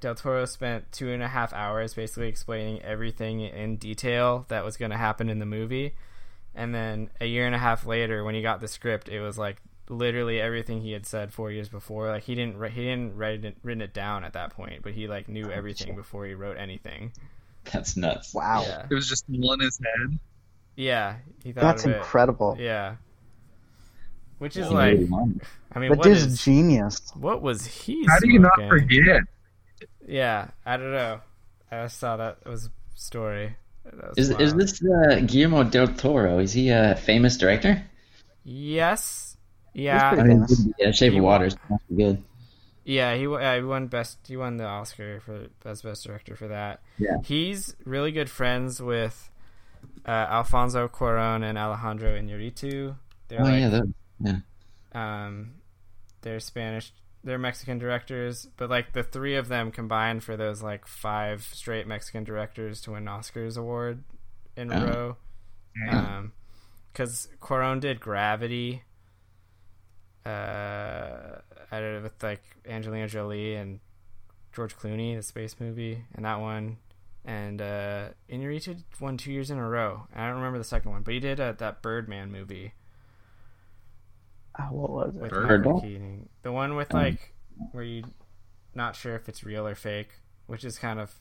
[0.00, 4.76] Del Toro spent two and a half hours basically explaining everything in detail that was
[4.76, 5.94] going to happen in the movie.
[6.54, 9.38] And then a year and a half later, when he got the script, it was
[9.38, 9.58] like
[9.88, 12.08] literally everything he had said four years before.
[12.08, 14.92] Like he didn't write, he didn't write it written it down at that point, but
[14.92, 17.12] he like knew everything before he wrote anything.
[17.72, 18.32] That's nuts.
[18.34, 20.18] Wow, Yeah, It was just all in his head.
[20.76, 21.96] yeah, he thought that's of it.
[21.98, 22.56] incredible.
[22.58, 22.96] Yeah,
[24.38, 25.08] which is He like, really.
[25.72, 27.00] I mean, That what dude's is genius.
[27.14, 28.04] what was he?
[28.06, 29.22] How do you not forget?
[30.10, 31.20] Yeah, I don't know.
[31.70, 33.56] I just saw that it was a story.
[33.84, 36.38] That was Is is this uh, Guillermo del Toro?
[36.38, 37.82] Is he a famous director?
[38.44, 39.36] Yes.
[39.74, 40.16] Yeah.
[40.16, 40.66] I mean, famous.
[40.78, 42.22] yeah, Shape He of Water must be good.
[42.84, 44.18] Yeah, he, uh, he won best.
[44.26, 46.80] He won the Oscar for best best director for that.
[46.98, 47.18] Yeah.
[47.24, 49.30] he's really good friends with
[50.06, 52.96] uh, Alfonso Cuarón and Alejandro Iñárritu.
[53.28, 54.38] They're Oh like, yeah, that, yeah.
[54.94, 55.54] um,
[56.22, 56.92] they're Spanish,
[57.24, 61.86] they're Mexican directors, but like the three of them combined for those like five straight
[61.86, 64.04] Mexican directors to win Oscars award
[64.56, 64.86] in a Oh.
[64.86, 65.16] row.
[65.90, 66.32] Um,
[66.92, 68.82] because Cuarón did Gravity.
[70.26, 71.38] Uh,
[71.70, 73.80] I did it with like Angelina Jolie and
[74.52, 76.78] George Clooney, the space movie, and that one.
[77.24, 80.06] And uh, Inarritu won two years in a row.
[80.14, 82.72] I don't remember the second one, but he did uh, that Birdman movie
[84.70, 85.30] what was it?
[85.30, 86.28] Bird Keating.
[86.42, 86.98] The one with Oh.
[86.98, 87.34] like
[87.72, 88.04] where you
[88.74, 90.10] not sure if it's real or fake,
[90.46, 91.12] which is kind of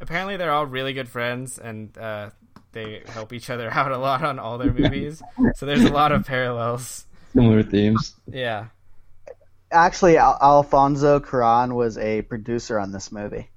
[0.00, 2.30] apparently they're all really good friends and uh,
[2.72, 5.22] they help each other out a lot on all their movies.
[5.56, 7.06] so there's a lot of parallels.
[7.32, 8.14] Similar themes.
[8.26, 8.66] Yeah.
[9.72, 13.48] Actually, Al- Alfonso Cuarón was a producer on this movie.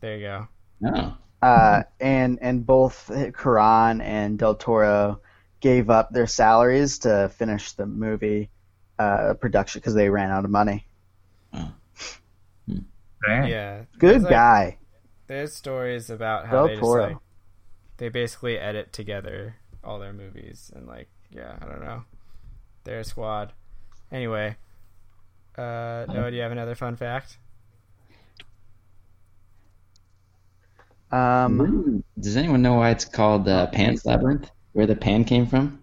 [0.00, 0.48] There you go.
[0.84, 5.20] Oh, uh, and and both Cuarón and Del Toro
[5.60, 8.50] gave up their salaries to finish the movie
[9.02, 10.86] uh, production because they ran out of money.
[11.52, 13.46] Dang.
[13.46, 13.84] Yeah.
[13.98, 14.78] Good There's, like, guy.
[15.26, 17.06] There's stories about how Del they just Toro.
[17.06, 17.16] like
[17.98, 22.04] they basically edit together all their movies and like yeah, I don't know.
[22.84, 23.52] They're a squad.
[24.10, 24.56] Anyway,
[25.56, 27.38] uh Noah, do you have another fun fact?
[31.12, 34.50] Um, Does anyone know why it's called uh, Pan's Labyrinth?
[34.72, 35.81] Where the pan came from?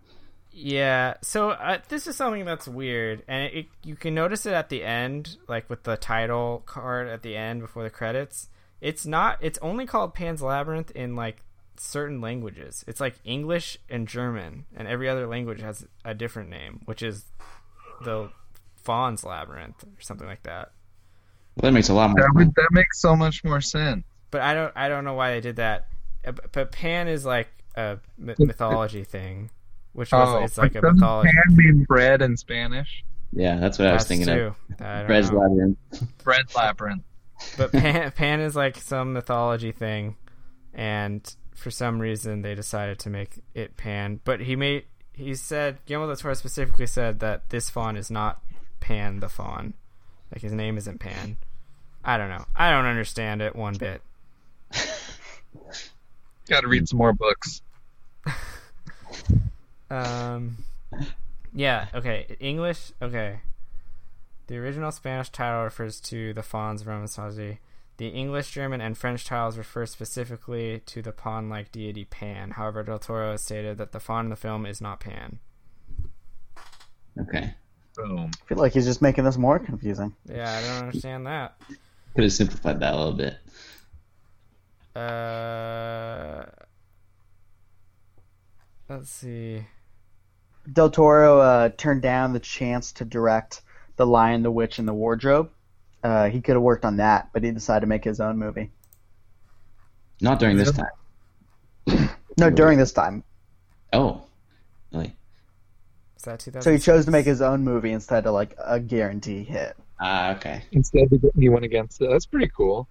[0.62, 4.52] Yeah, so uh, this is something that's weird, and it, it, you can notice it
[4.52, 8.50] at the end, like with the title card at the end before the credits.
[8.82, 9.38] It's not.
[9.40, 11.44] It's only called Pan's Labyrinth in like
[11.78, 12.84] certain languages.
[12.88, 17.24] It's like English and German, and every other language has a different name, which is
[18.04, 18.30] the
[18.76, 20.74] Fawn's Labyrinth or something like that.
[21.56, 24.04] Well, that makes a lot more That would that makes so much more sense.
[24.30, 24.74] But I don't.
[24.76, 25.88] I don't know why they did that.
[26.28, 29.52] Uh, But Pan is like a m- mythology thing,
[30.00, 31.30] which was Oh, it's like a mythology.
[31.32, 33.04] pan mean bread in Spanish?
[33.34, 34.56] Yeah, that's what I was thinking too.
[34.72, 34.82] of.
[34.82, 35.40] I don't Bread's know.
[35.40, 35.78] Labyrinth.
[36.24, 37.04] Bread labyrinth.
[37.58, 40.16] But Pan, Pan is like some mythology thing,
[40.74, 44.20] and for some reason they decided to make it Pan.
[44.24, 48.42] But he made he said Guillermo del Toro specifically said that this fawn is not
[48.80, 49.74] Pan the fawn,
[50.34, 51.38] like his name isn't Pan.
[52.04, 52.46] I don't know.
[52.56, 54.02] I don't understand it one bit.
[56.48, 57.62] Got to read some more books.
[59.90, 60.58] Um,
[61.54, 61.88] yeah.
[61.94, 62.36] Okay.
[62.40, 62.92] English.
[63.02, 63.40] Okay.
[64.48, 67.60] The original Spanish title refers to the fawns of Roman mythology.
[67.98, 72.52] The English, German, and French titles refer specifically to the fawn-like deity Pan.
[72.52, 75.40] However, Del Toro has stated that the fawn in the film is not Pan.
[77.20, 77.54] Okay.
[77.96, 78.32] Boom.
[78.34, 80.16] I feel like he's just making this more confusing.
[80.26, 81.60] Yeah, I don't understand that.
[82.16, 83.38] Could have simplified that a little bit.
[84.96, 86.46] Uh,
[88.88, 89.66] let's see.
[90.72, 93.62] Del Toro uh, turned down the chance to direct
[93.96, 95.50] The Lion, the Witch, and the Wardrobe.
[96.04, 98.72] Uh, he could have worked on that, but he decided to make his own movie.
[100.22, 102.10] Not during this time.
[102.38, 103.24] No, during this time.
[103.92, 104.24] Oh,
[104.94, 105.16] really?
[106.18, 106.62] Is that 2000?
[106.62, 109.76] So he chose to make his own movie instead of like a guarantee hit.
[110.00, 110.64] Ah, okay.
[110.72, 112.10] Instead, he went against it.
[112.10, 112.88] That's pretty cool.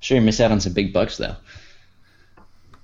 [0.00, 1.36] Sure, you miss out on some big bucks though.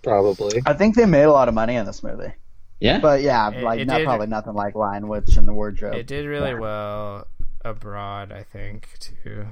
[0.02, 0.62] Probably.
[0.66, 2.32] I think they made a lot of money on this movie.
[2.80, 2.98] Yeah.
[3.00, 5.94] But yeah, It- like it not did- probably nothing like Lion Witch and the Wardrobe.
[5.94, 7.26] It did really well
[7.64, 9.46] abroad, I think, too.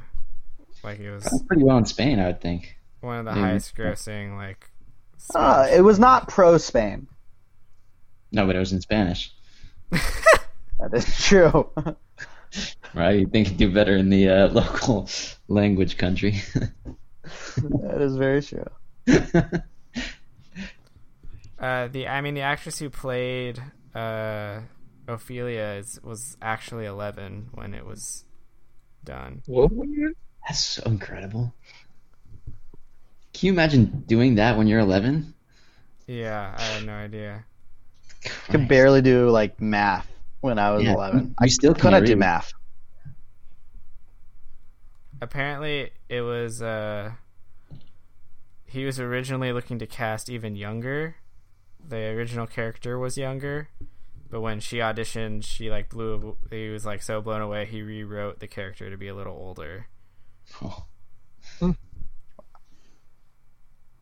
[0.84, 2.76] Like it was Done pretty well in Spain, I would think.
[3.00, 3.40] one of the Mhm.
[3.40, 4.68] highest grossing like.
[5.34, 7.06] Uh, it was not pro Spain.
[8.32, 9.32] No, but it was in Spanish,
[9.90, 11.70] That is true.
[12.94, 13.20] right?
[13.20, 15.08] You'd think you'd do better in the uh, local
[15.48, 16.40] language country.
[17.24, 18.66] that is very true.
[21.62, 23.62] Uh, the I mean the actress who played
[23.94, 24.62] uh,
[25.06, 28.24] Ophelia is, was actually 11 when it was
[29.04, 29.42] done.
[29.46, 29.70] What?
[30.46, 31.54] That's so incredible.
[33.34, 35.34] Can you imagine doing that when you're 11?
[36.06, 37.44] Yeah, I had no idea.
[38.26, 40.06] I could barely do like math
[40.40, 40.94] when I was Yeah.
[40.94, 41.34] 11.
[41.38, 42.52] I still Couldn't can't do math.
[45.20, 47.12] Apparently, it was uh,
[48.66, 51.16] he was originally looking to cast even younger.
[51.88, 53.68] The original character was younger,
[54.30, 56.36] but when she auditioned, she like blew.
[56.50, 57.66] He was like so blown away.
[57.66, 59.86] He rewrote the character to be a little older.
[60.62, 60.86] Oh,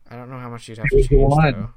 [0.09, 1.53] I don't know how much you'd have to Who's change one?
[1.53, 1.69] though.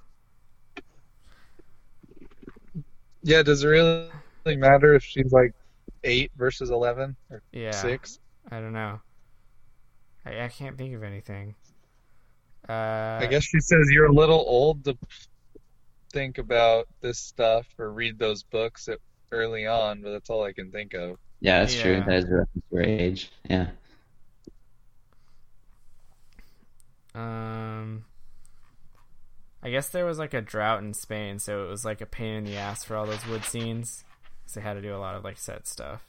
[3.22, 4.10] Yeah, does it really
[4.56, 5.54] matter if she's like
[6.04, 8.18] eight versus eleven or Yeah, six?
[8.50, 9.00] I don't know.
[10.24, 11.54] I, I can't think of anything.
[12.68, 14.96] Uh, I guess she says you're a little old to
[16.14, 18.98] think about this stuff or read those books at,
[19.32, 21.18] early on, but that's all I can think of.
[21.40, 22.00] yeah, that's true.
[22.06, 23.30] That is a reference to her age.
[23.50, 23.66] Yeah.
[27.14, 28.04] Um,
[29.62, 32.34] I guess there was like a drought in Spain, so it was like a pain
[32.36, 34.04] in the ass for all those wood scenes.
[34.44, 36.04] 'cause they had to do a lot of like set stuff.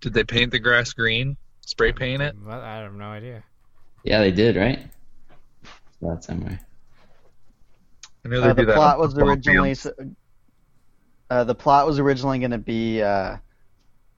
[0.00, 1.36] Did they paint the grass green?
[1.66, 2.34] Spray paint it?
[2.38, 3.42] But I have no idea.
[4.04, 4.90] Yeah, they did, right?
[5.98, 6.60] Saw that somewhere.
[8.24, 9.74] I know they Uh, do the plot was originally
[11.30, 13.40] uh, the plot was originally going to be uh, a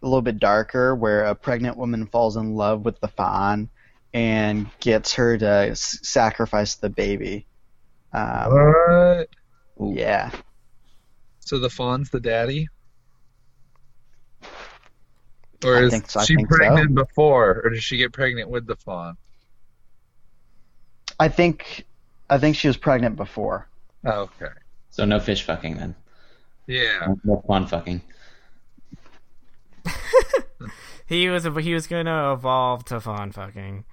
[0.03, 3.69] little bit darker, where a pregnant woman falls in love with the fawn
[4.15, 7.47] and gets her to s- sacrifice the baby.
[8.13, 9.29] Um, What?
[9.95, 10.31] yeah,
[11.41, 12.69] So the fawn's the daddy?
[15.65, 16.57] Or I is so- she think so.
[16.57, 19.17] pregnant before, or does she get pregnant with the fawn?
[21.21, 21.87] I think
[22.29, 23.69] I think she was pregnant before.
[24.07, 24.47] Okay.
[24.91, 25.95] So no fish fucking then.
[26.67, 27.07] Yeah.
[27.07, 28.03] No- No fawn fucking.
[31.07, 33.85] He was he was gonna evolve to fawn fucking.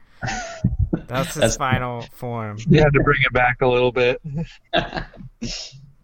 [1.07, 2.57] That's his That's- final form.
[2.69, 4.21] You had to bring it back a little bit.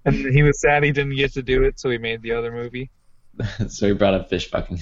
[0.08, 2.52] And he was sad he didn't get to do it, so he made the other
[2.52, 2.92] movie.
[3.68, 4.80] so he brought up fish fucking.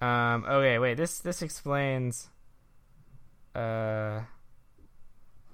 [0.00, 0.44] Um.
[0.48, 0.78] Okay.
[0.78, 0.94] Wait.
[0.96, 2.30] This this explains.
[3.54, 4.20] Uh.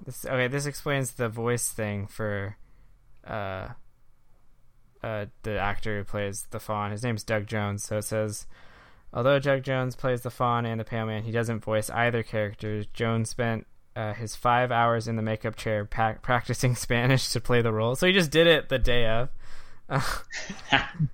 [0.05, 0.49] This okay.
[0.49, 2.57] This explains the voice thing for,
[3.27, 3.69] uh.
[5.03, 6.91] Uh, the actor who plays the fawn.
[6.91, 7.85] His name's Doug Jones.
[7.85, 8.47] So it says,
[9.15, 12.85] although Doug Jones plays the fawn and the pale man, he doesn't voice either character.
[12.93, 17.63] Jones spent uh, his five hours in the makeup chair pa- practicing Spanish to play
[17.63, 17.95] the role.
[17.95, 19.31] So he just did it the day of.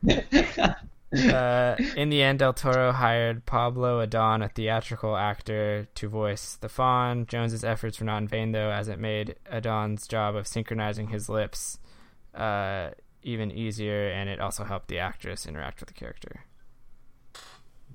[1.12, 6.68] Uh, in the end, Del Toro hired Pablo Adán, a theatrical actor, to voice the
[6.68, 7.26] fawn.
[7.26, 11.28] Jones's efforts were not in vain, though, as it made Adán's job of synchronizing his
[11.28, 11.78] lips
[12.34, 12.90] uh,
[13.22, 16.44] even easier, and it also helped the actress interact with the character.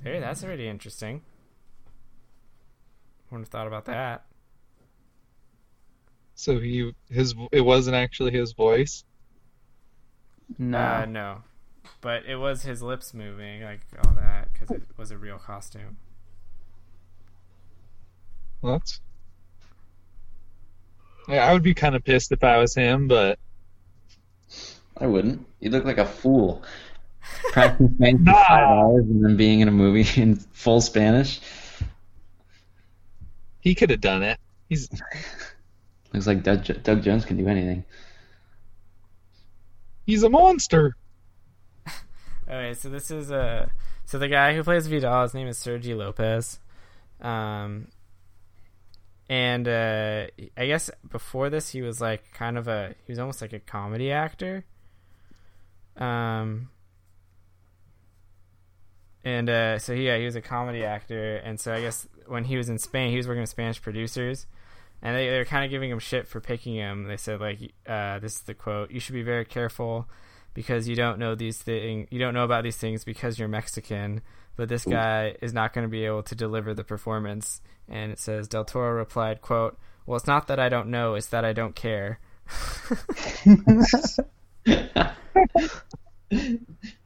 [0.04, 1.22] Hey, that's pretty interesting.
[3.32, 4.26] Wouldn't have thought about that.
[6.36, 9.06] So he his it wasn't actually his voice.
[10.58, 11.44] No, Uh, no,
[12.02, 15.98] but it was his lips moving, like all that, because it was a real costume.
[18.62, 19.00] What?
[21.28, 23.40] Yeah, I would be kind of pissed if I was him, but
[24.98, 25.46] I wouldn't.
[25.60, 26.64] You look like a fool.
[27.52, 28.44] Practicing Spanish for Nah.
[28.48, 31.40] five hours and then being in a movie in full Spanish.
[33.60, 34.40] he could have done it.
[34.70, 34.90] He's
[36.14, 37.86] Looks like Doug, Doug Jones can do anything.
[40.06, 40.96] he's a monster.
[42.52, 43.70] Okay, so this is uh
[44.04, 46.60] so the guy who plays Vidal, his name is Sergi López.
[47.22, 47.88] Um
[49.30, 50.28] and uh
[50.58, 53.60] I guess before this he was like kind of a he was almost like a
[53.60, 54.66] comedy actor.
[55.96, 56.70] Um
[59.24, 62.58] and uh so yeah, he was a comedy actor and so I guess when he
[62.58, 64.46] was in Spain, he was working with Spanish producers.
[65.02, 67.06] and they they're kind of giving him shit for picking him.
[67.06, 70.10] They said like, uh, this is the quote: "You should be very careful
[70.54, 72.08] because you don't know these things.
[72.12, 74.22] You don't know about these things because you're Mexican."
[74.58, 77.62] But this guy is not going to be able to deliver the performance.
[77.88, 81.28] And it says Del Toro replied, "quote Well, it's not that I don't know; it's
[81.28, 82.20] that I don't care."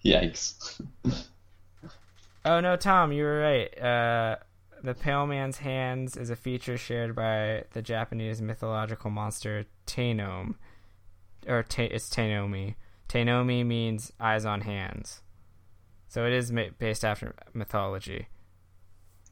[0.04, 0.82] Yikes.
[2.44, 3.82] Oh no, Tom, you were right.
[3.82, 4.36] Uh,
[4.84, 10.56] the Pale Man's Hands is a feature shared by the Japanese mythological monster Tainome,
[11.48, 12.76] or ta- it's Tainomi.
[13.10, 15.22] Tainomi means eyes on hands,
[16.08, 18.28] so it is ma- based after mythology.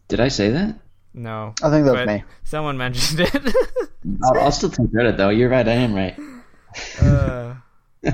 [0.08, 0.80] Did I say that?
[1.14, 2.24] No, I think that was me.
[2.44, 3.56] someone mentioned it.
[4.24, 5.30] I'll, I'll still take credit though.
[5.30, 5.68] You're right.
[5.68, 6.18] I am right.
[7.02, 7.54] uh,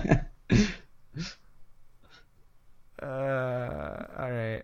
[3.01, 4.63] uh, all right.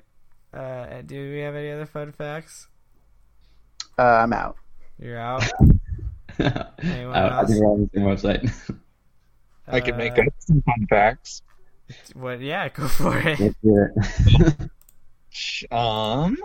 [0.53, 2.67] Uh, do we have any other fun facts?
[3.97, 4.57] Uh, I'm out.
[4.99, 5.43] You're out.
[6.39, 8.77] Anyone I, I think we're on the same website.
[9.68, 11.41] I can make Uh, up some fun facts.
[12.13, 12.41] What?
[12.41, 13.39] Yeah, go for it.
[13.39, 14.70] Let's do it.
[15.70, 16.38] Um,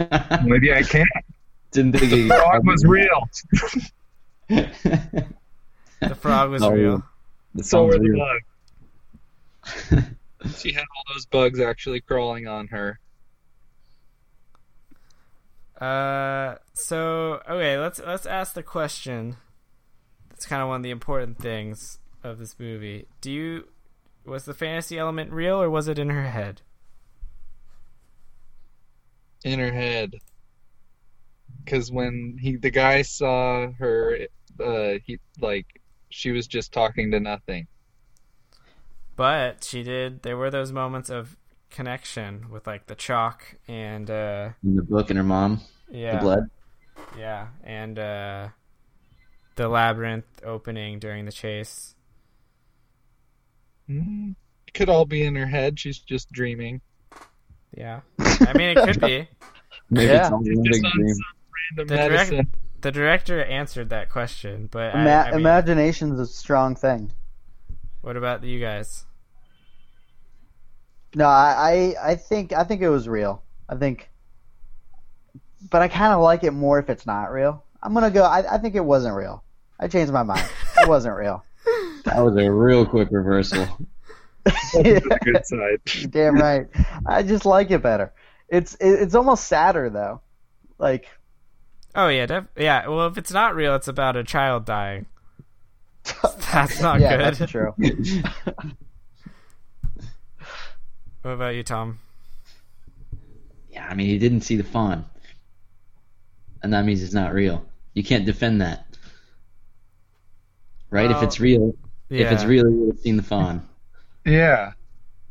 [0.44, 1.06] maybe I can.
[1.70, 3.28] Didn't think The frog was real.
[4.48, 6.70] The frog was No.
[6.72, 7.02] real.
[7.54, 8.26] The So song's were the real.
[9.92, 10.04] bugs.
[10.60, 12.98] She had all those bugs actually crawling on her.
[15.80, 19.36] Uh, so okay, let's let's ask the question.
[20.28, 23.06] That's kind of one of the important things of this movie.
[23.20, 23.68] Do you
[24.24, 26.62] was the fantasy element real or was it in her head?
[29.44, 30.14] in her head.
[31.64, 34.18] Because when he, the guy saw her,
[34.62, 37.66] uh, he like she was just talking to nothing.
[39.16, 40.22] But she did.
[40.22, 41.36] There were those moments of
[41.70, 45.60] connection with like the chalk and uh, In the book and her mom,
[45.90, 46.50] yeah, the blood.
[47.18, 48.48] yeah, and uh,
[49.56, 51.93] the labyrinth opening during the chase.
[53.88, 54.34] Mm,
[54.72, 55.78] could all be in her head.
[55.78, 56.80] She's just dreaming.
[57.76, 59.28] Yeah, I mean it could be.
[59.90, 60.22] Maybe Yeah.
[60.22, 61.08] it's all one Just big on dream.
[61.14, 61.24] some
[61.78, 62.52] random The direct- medicine.
[62.80, 67.12] The director answered that question, but I- Ima- I mean, imagination's a strong thing.
[68.02, 69.04] what about you guys?
[71.14, 73.42] No, I, I, I think I think it was real.
[73.68, 74.10] I think,
[75.70, 77.64] but I kind of like it more if it's not real.
[77.82, 78.24] I'm gonna go.
[78.24, 79.42] I, I think it wasn't real.
[79.78, 80.46] I changed my mind.
[80.80, 81.44] It wasn't real.
[82.04, 83.66] That was a real quick reversal.
[84.44, 86.10] the good side.
[86.10, 86.66] Damn right.
[87.06, 88.12] I just like it better.
[88.48, 90.20] It's it, it's almost sadder though.
[90.78, 91.08] Like
[91.94, 92.88] Oh yeah, def- yeah.
[92.88, 95.06] Well, if it's not real, it's about a child dying.
[96.52, 97.34] That's not yeah, good.
[97.34, 97.72] that's true.
[101.22, 101.98] What about you, Tom?
[103.70, 105.06] Yeah, I mean, he didn't see the fawn,
[106.62, 107.64] and that means it's not real.
[107.94, 108.86] You can't defend that,
[110.90, 111.10] right?
[111.10, 111.74] if it's real,
[112.22, 113.66] if it's really, real, you seen the fawn.
[114.24, 114.72] Yeah.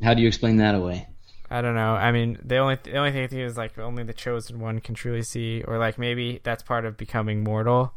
[0.01, 1.07] How do you explain that away?
[1.49, 1.93] I don't know.
[1.95, 4.79] I mean, the only the only thing I think is like only the chosen one
[4.81, 7.93] can truly see, or like maybe that's part of becoming mortal.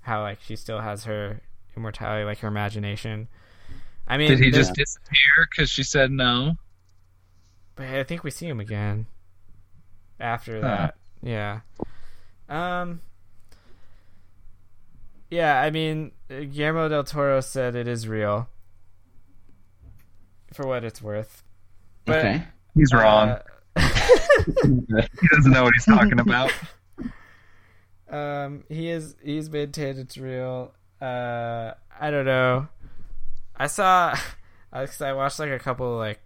[0.00, 1.40] How like she still has her
[1.76, 3.28] immortality, like her imagination.
[4.08, 6.56] I mean, Did he there's- just disappear because she said no?
[7.76, 9.06] But I think we see him again
[10.18, 10.60] after Huh.
[10.60, 10.94] that.
[11.22, 11.60] Yeah.
[12.48, 13.00] Um.
[15.30, 18.48] Yeah, I mean, Guillermo del Toro said it is real.
[20.52, 21.42] For what it's worth.
[22.04, 22.42] But, okay.
[22.74, 23.30] He's wrong.
[23.30, 23.42] uh,
[23.76, 26.52] he doesn't know what he's talking about.
[28.10, 30.72] um, he is he's maintained it's real.
[31.00, 32.68] Uh, I don't know.
[33.56, 34.16] I saw,
[34.72, 36.20] I I watched like a couple like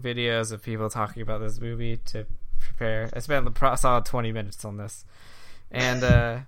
[0.00, 2.26] videos of people talking about this movie to
[2.60, 3.10] prepare.
[3.12, 5.04] I spent the pro- solid twenty minutes on this,
[5.70, 6.38] and uh,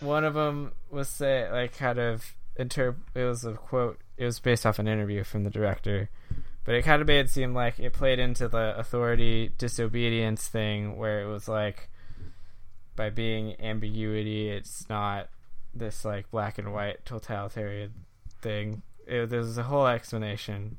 [0.00, 2.96] one of them was say like kind of inter.
[3.14, 3.98] It was a quote.
[4.16, 6.10] It was based off an interview from the director,
[6.64, 10.96] but it kind of made it seem like it played into the authority disobedience thing,
[10.96, 11.88] where it was like
[12.96, 15.28] by being ambiguity, it's not
[15.74, 17.92] this like black and white totalitarian
[18.42, 18.82] thing.
[19.06, 20.78] It, there's a whole explanation.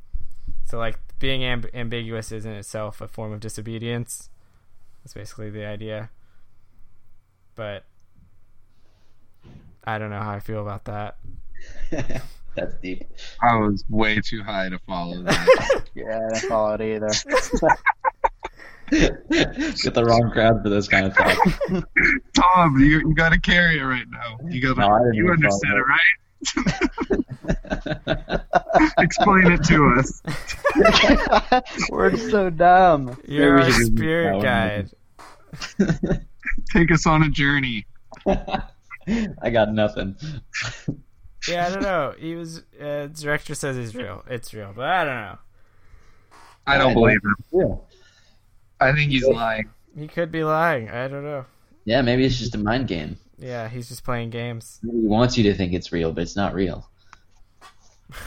[0.65, 4.29] So like being amb- ambiguous is in itself a form of disobedience.
[5.03, 6.11] That's basically the idea.
[7.55, 7.85] But
[9.83, 11.17] I don't know how I feel about that.
[12.55, 13.09] That's deep.
[13.41, 15.47] I was way too high to follow that.
[15.93, 17.09] Yeah, I didn't follow it either.
[18.89, 21.37] Get the wrong crowd for this kind of talk.
[22.33, 24.37] Tom, you you got to carry it right now.
[24.49, 24.87] You got to.
[24.87, 25.85] No, you even understood follow it,
[28.29, 28.79] right?
[28.99, 30.21] Explain it to us.
[31.89, 33.17] We're so dumb.
[33.27, 34.87] You're we our spirit that
[35.77, 36.25] guide.
[36.71, 37.85] Take us on a journey.
[39.41, 40.15] I got nothing.
[41.47, 42.13] Yeah, I don't know.
[42.17, 42.63] He was.
[42.79, 44.23] Uh, director says he's real.
[44.29, 45.37] It's real, but I don't know.
[46.67, 47.35] I don't believe him.
[47.51, 47.75] Yeah.
[48.79, 49.69] I think he's lying.
[49.97, 50.89] He could be lying.
[50.89, 51.45] I don't know.
[51.85, 53.17] Yeah, maybe it's just a mind game.
[53.37, 54.79] Yeah, he's just playing games.
[54.83, 56.87] He wants you to think it's real, but it's not real.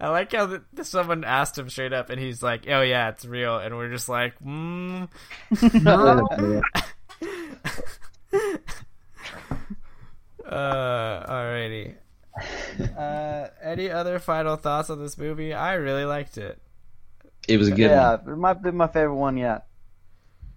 [0.00, 3.24] I like how the, someone asked him straight up, and he's like, "Oh yeah, it's
[3.24, 5.08] real," and we're just like, mm.
[10.46, 11.94] uh, alrighty.
[12.96, 15.52] Uh, any other final thoughts on this movie?
[15.52, 16.58] I really liked it.
[17.46, 18.32] It was a good yeah, one.
[18.32, 19.66] it might be my favorite one yet.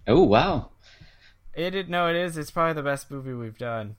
[0.06, 0.70] Oh wow.
[1.54, 2.38] It did no, it is.
[2.38, 3.96] It's probably the best movie we've done.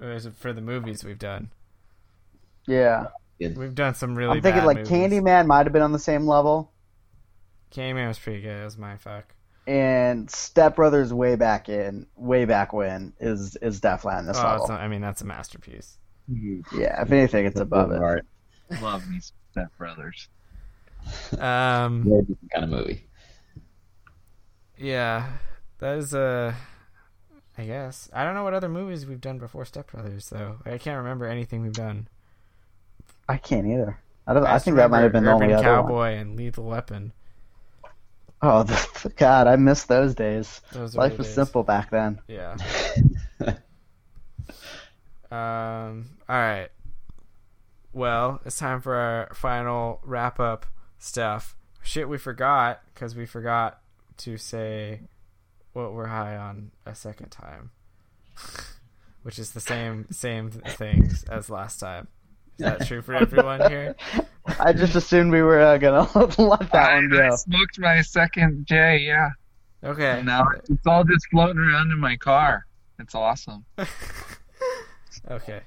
[0.00, 1.50] Or is it for the movies we've done?
[2.66, 3.08] Yeah,
[3.38, 4.36] We've done some really.
[4.36, 4.90] I'm thinking bad like movies.
[4.90, 6.72] Candyman might have been on the same level,
[7.72, 8.60] Candyman was pretty good.
[8.60, 9.34] It was my fuck.
[9.66, 14.44] And Step Brothers way back in, way back when is is definitely on this Oh,
[14.44, 14.62] level.
[14.62, 15.98] it's not, I mean that's a masterpiece.
[16.28, 18.00] Yeah, if anything, it's above it.
[18.02, 18.26] Art.
[18.80, 20.28] Love me some Step Brothers.
[21.38, 23.06] Um, different kind of movie.
[24.78, 25.32] yeah,
[25.78, 26.54] that is uh,
[27.58, 30.58] I guess I don't know what other movies we've done before Step Brothers though.
[30.64, 32.08] I can't remember anything we've done.
[33.28, 33.98] I can't either.
[34.26, 34.46] I don't.
[34.46, 35.82] I, think that might have been the only Urban other one.
[35.82, 37.12] Cowboy and Lethal Weapon.
[38.42, 40.60] Oh the, God, I miss those days.
[40.72, 41.34] Those Life was days.
[41.34, 42.20] simple back then.
[42.28, 42.56] Yeah.
[45.30, 46.10] Um.
[46.28, 46.68] All right.
[47.94, 50.66] Well, it's time for our final wrap up
[50.98, 51.56] stuff.
[51.82, 53.80] Shit, we forgot because we forgot
[54.18, 55.00] to say
[55.72, 57.70] what we're high on a second time,
[59.22, 62.08] which is the same same things as last time.
[62.62, 63.96] Is that true for everyone here?
[64.60, 66.02] I just assumed we were uh, gonna
[66.38, 67.36] let that I, one I go.
[67.36, 69.30] smoked my second J, yeah.
[69.82, 70.18] Okay.
[70.18, 72.66] And now it's all just floating around in my car.
[72.98, 73.64] It's awesome.
[75.30, 75.60] Okay.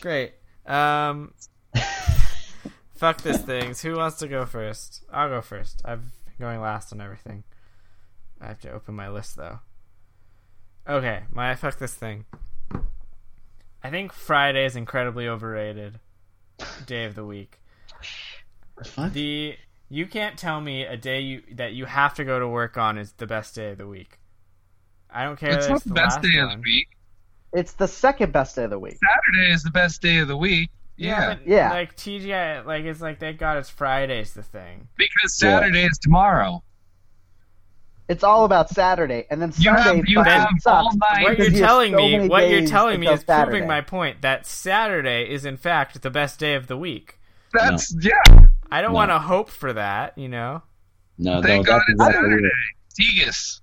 [0.00, 0.34] Great.
[0.64, 1.32] Um
[2.94, 3.82] Fuck this things.
[3.82, 5.02] Who wants to go first?
[5.12, 5.82] I'll go first.
[5.84, 7.42] I've been going last on everything.
[8.40, 9.58] I have to open my list though.
[10.88, 12.26] Okay, my fuck this thing.
[13.82, 15.98] I think Friday is incredibly overrated
[16.86, 17.60] day of the week.
[18.94, 19.12] What?
[19.14, 19.56] The
[19.88, 22.98] you can't tell me a day you that you have to go to work on
[22.98, 24.18] is the best day of the week.
[25.10, 25.56] I don't care.
[25.56, 26.88] It's not it's the the best last day of the week.
[27.52, 28.98] It's the second best day of the week.
[29.02, 30.70] Saturday is the best day of the week.
[30.96, 31.34] Yeah.
[31.34, 31.70] but Yeah.
[31.70, 34.88] like TGI, like it's like thank God it's Friday's the thing.
[34.96, 35.58] because Yeah.
[35.58, 36.62] Saturday is tomorrow.
[38.10, 40.66] It's all about Saturday, and then You have- Sunday you have sucks.
[40.66, 40.90] all
[41.22, 44.22] What you're you telling so me, what you're telling me until is proving my point
[44.22, 47.20] that Saturday is in fact the best day of the week.
[47.52, 48.12] That's yeah.
[48.70, 48.96] I don't No.
[48.96, 50.62] want to hope for that, you know.
[51.18, 52.46] No, Thank no, God it's Saturday.
[52.46, 53.00] it.
[53.00, 53.60] Tegus.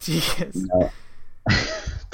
[0.00, 0.66] Jeez.
[0.72, 0.90] No.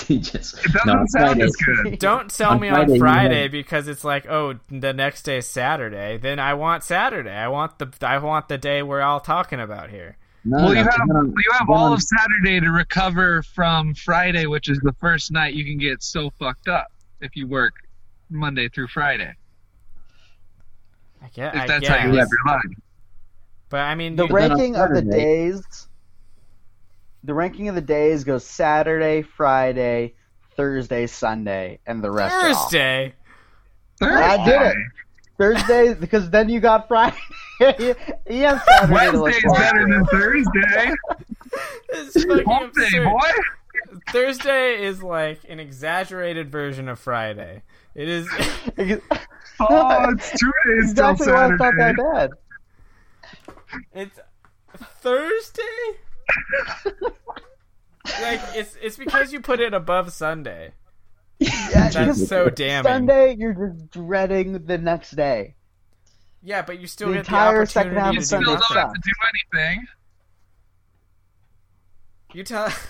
[0.07, 1.99] He It doesn't no, sound as good.
[1.99, 5.23] Don't sell On me Friday, on you Friday have- because it's like, oh, the next
[5.25, 6.17] day is Saturday.
[6.17, 7.31] Then I want Saturday.
[7.33, 10.17] I want the I want the day we're all talking about here.
[10.49, 14.69] No, Well, you have then you have all of Saturday to recover from Friday, which
[14.69, 16.87] is the first night you can get so fucked up
[17.21, 17.75] if you work
[18.31, 19.35] Monday through Friday.
[21.21, 21.99] I guess, If I that's guess.
[21.99, 22.63] how you live your life.
[23.71, 25.89] But I mean, The you- Then on ranking of the days.
[27.25, 30.15] The ranking of the days goes Saturday, Friday,
[30.57, 32.33] Thursday, Sunday, and the rest.
[32.37, 32.63] are off.
[32.71, 33.15] Thursday.
[34.01, 34.77] I did it.
[35.39, 37.17] Thursday, because then you got Friday.
[37.61, 39.93] you have Saturday to look Wednesday's better to.
[39.95, 40.93] than Thursday.
[41.89, 44.01] It's fucking Hump day, boy.
[44.11, 47.63] Thursday is like an exaggerated version of Friday.
[47.95, 48.29] It is.
[49.59, 51.95] Oh, it's two days till exactly why it's not Saturday.
[51.97, 52.31] that bad.
[53.95, 54.21] It's
[55.01, 55.63] Thursday.
[58.21, 60.73] like it's it's because you put it above Sunday.
[61.39, 62.91] Yeah, That's because so damning.
[62.91, 65.55] Sunday, you're just dreading the next day.
[66.43, 68.45] Yeah, but you still The get entire the second half opportunity You to still do
[68.47, 69.87] Sunday don't have to do anything.
[72.33, 72.73] You tell.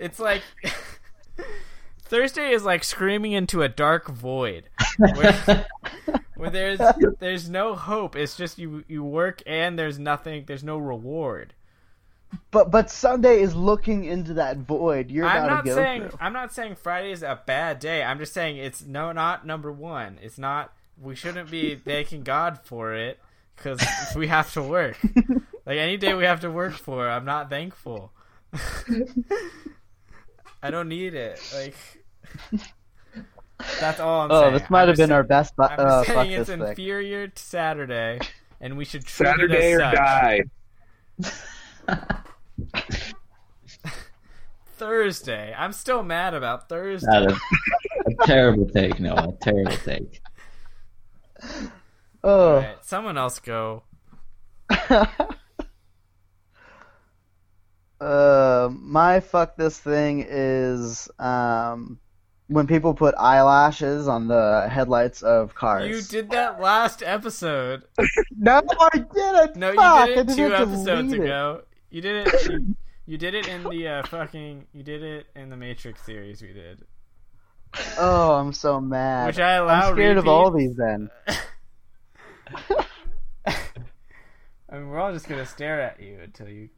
[0.00, 0.40] It's like
[2.02, 5.66] Thursday is like screaming into a dark void, where,
[6.36, 6.80] where there's
[7.20, 8.16] there's no hope.
[8.16, 10.44] It's just you you work and there's nothing.
[10.46, 11.52] There's no reward.
[12.52, 16.08] But but Sunday is looking into that void you're I'm about not to go saying
[16.08, 16.18] through.
[16.20, 18.02] I'm not saying Friday is a bad day.
[18.02, 20.18] I'm just saying it's no not number one.
[20.22, 20.72] It's not.
[21.00, 23.18] We shouldn't be thanking God for it
[23.56, 23.80] because
[24.16, 24.96] we have to work.
[25.66, 28.12] like any day we have to work for, I'm not thankful.
[30.62, 31.40] I don't need it.
[31.54, 31.74] Like
[33.80, 34.38] that's all I'm saying.
[34.38, 34.52] Oh, saying.
[34.58, 35.56] this might I'm have just been our best.
[35.56, 36.66] bu- I'm Uh, saying it's this thing.
[36.68, 38.18] inferior to Saturday,
[38.60, 39.94] and we should treat Saturday it or such.
[39.94, 40.40] die.
[44.76, 45.54] Thursday.
[45.56, 47.06] I'm still mad about Thursday.
[47.10, 47.34] Not a,
[48.06, 49.34] a terrible take, Noah.
[49.40, 50.20] Terrible take.
[52.22, 52.54] Oh.
[52.54, 53.82] All right, someone else go.
[58.00, 61.98] uh, my fuck this thing is um,
[62.48, 65.88] when people put eyelashes on the headlights of cars.
[65.88, 67.82] You did that last episode.
[68.42, 69.56] No, I didn't.
[69.56, 71.24] No, Fuck, you did it two didn't episodes delete it.
[71.24, 71.62] ago.
[71.90, 72.34] You did it.
[73.06, 74.66] You, you did it in the uh, fucking.
[74.72, 76.84] You did it in the Matrix series we did,
[77.98, 79.26] Oh, I'm so mad.
[79.28, 79.88] which I allow.
[79.88, 81.10] I'm scared of all these then.
[83.46, 83.54] I
[84.72, 86.68] mean, we're all just gonna stare at you until you.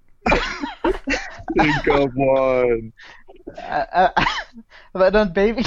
[1.58, 2.92] Think of one.
[3.58, 4.10] I, I,
[4.94, 5.64] have I done baby?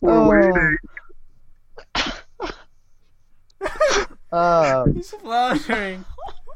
[0.00, 0.30] We're Oh.
[0.30, 0.76] waiting.
[4.32, 6.04] Uh, He's floundering.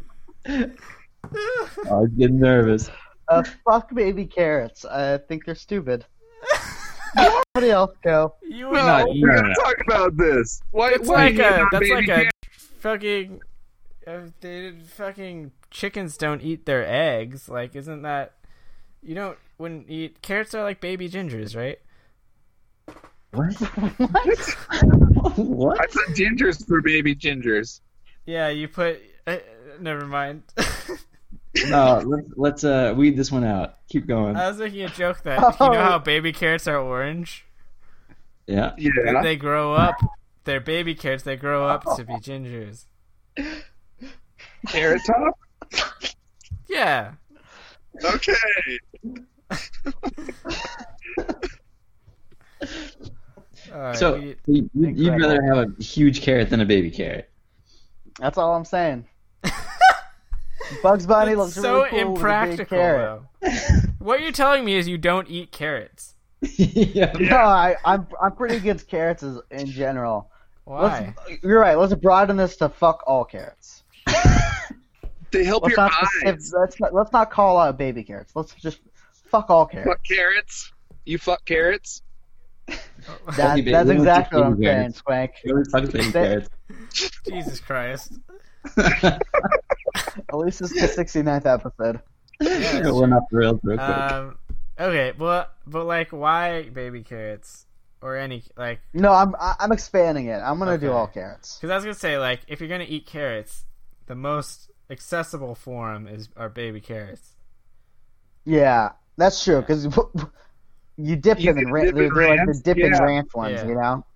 [0.46, 0.70] I
[1.86, 2.90] was getting nervous.
[3.28, 4.84] uh, fuck baby carrots.
[4.84, 6.04] I think they're stupid.
[7.14, 8.34] Somebody else go.
[8.42, 10.60] you No, not we gotta talk about this.
[10.72, 10.90] Why?
[10.92, 11.66] It's why like a.
[11.70, 12.30] That's like a
[12.80, 13.40] fucking.
[14.06, 17.48] Uh, they fucking chickens don't eat their eggs.
[17.48, 18.34] Like, isn't that?
[19.02, 21.78] You don't wouldn't eat carrots are like baby gingers, right?
[23.32, 23.54] What?
[23.98, 24.56] What?
[25.36, 25.80] what?
[25.80, 27.80] I thought gingers for baby gingers.
[28.26, 29.00] Yeah, you put.
[29.26, 29.38] Uh,
[29.80, 30.42] never mind.
[31.68, 33.76] No, let's let's uh weed this one out.
[33.88, 34.34] Keep going.
[34.34, 37.46] I was making a joke that you know how baby carrots are orange.
[38.48, 38.72] Yeah.
[38.76, 39.22] That Yeah.
[39.22, 39.94] they grow up.
[40.42, 41.22] They're baby carrots.
[41.22, 42.86] They grow up to be gingers.
[44.66, 45.38] Carrot top.
[46.68, 47.12] Yeah.
[48.02, 48.34] Okay.
[53.74, 57.28] All right, So we- you, you'd rather have a huge carrot than a baby carrot.
[58.20, 59.06] That's all I'm saying.
[60.82, 63.22] Bugs Bunny It's looks so really cool with a big impractical, carrot.
[63.42, 63.50] though.
[63.98, 66.14] what you're telling me is you don't eat carrots.
[66.56, 67.12] yeah.
[67.18, 70.30] No, I, I'm I'm pretty against carrots as, in general.
[70.64, 71.14] Why?
[71.28, 71.76] Let's, you're right.
[71.76, 73.82] Let's broaden this to fuck all carrots.
[75.30, 76.52] They help Let's your not, specific, eyes.
[76.56, 78.36] let's not let's not call out baby carrots.
[78.36, 78.78] Let's just
[79.32, 79.88] fuck all carrots.
[79.88, 80.72] Fuck carrots.
[81.04, 82.02] You fuck carrots.
[83.36, 84.98] That, that's exactly what I'm baby saying, carrots.
[85.00, 85.32] Swank.
[85.44, 86.48] Really fuck baby That-
[87.26, 88.18] Jesus Christ.
[88.76, 89.20] At
[90.32, 92.00] least it's the 69th episode.
[92.40, 93.88] We're not thrilled real quick.
[93.88, 94.38] Um.
[94.78, 97.66] Okay, but but like, why baby carrots
[98.00, 98.80] or any like?
[98.92, 100.38] No, I'm I- I'm expanding it.
[100.38, 101.56] I'm gonna do all carrots.
[101.56, 103.64] Because I was gonna say like, if you're gonna eat carrots,
[104.06, 107.34] the most accessible form is are baby carrots.
[108.44, 109.60] Yeah, that's true.
[109.60, 109.86] Because
[110.96, 113.02] you dip You them in can ra- dip they're, they're like the dipping yeah.
[113.02, 113.66] ranch ones, Yeah.
[113.68, 114.06] you know.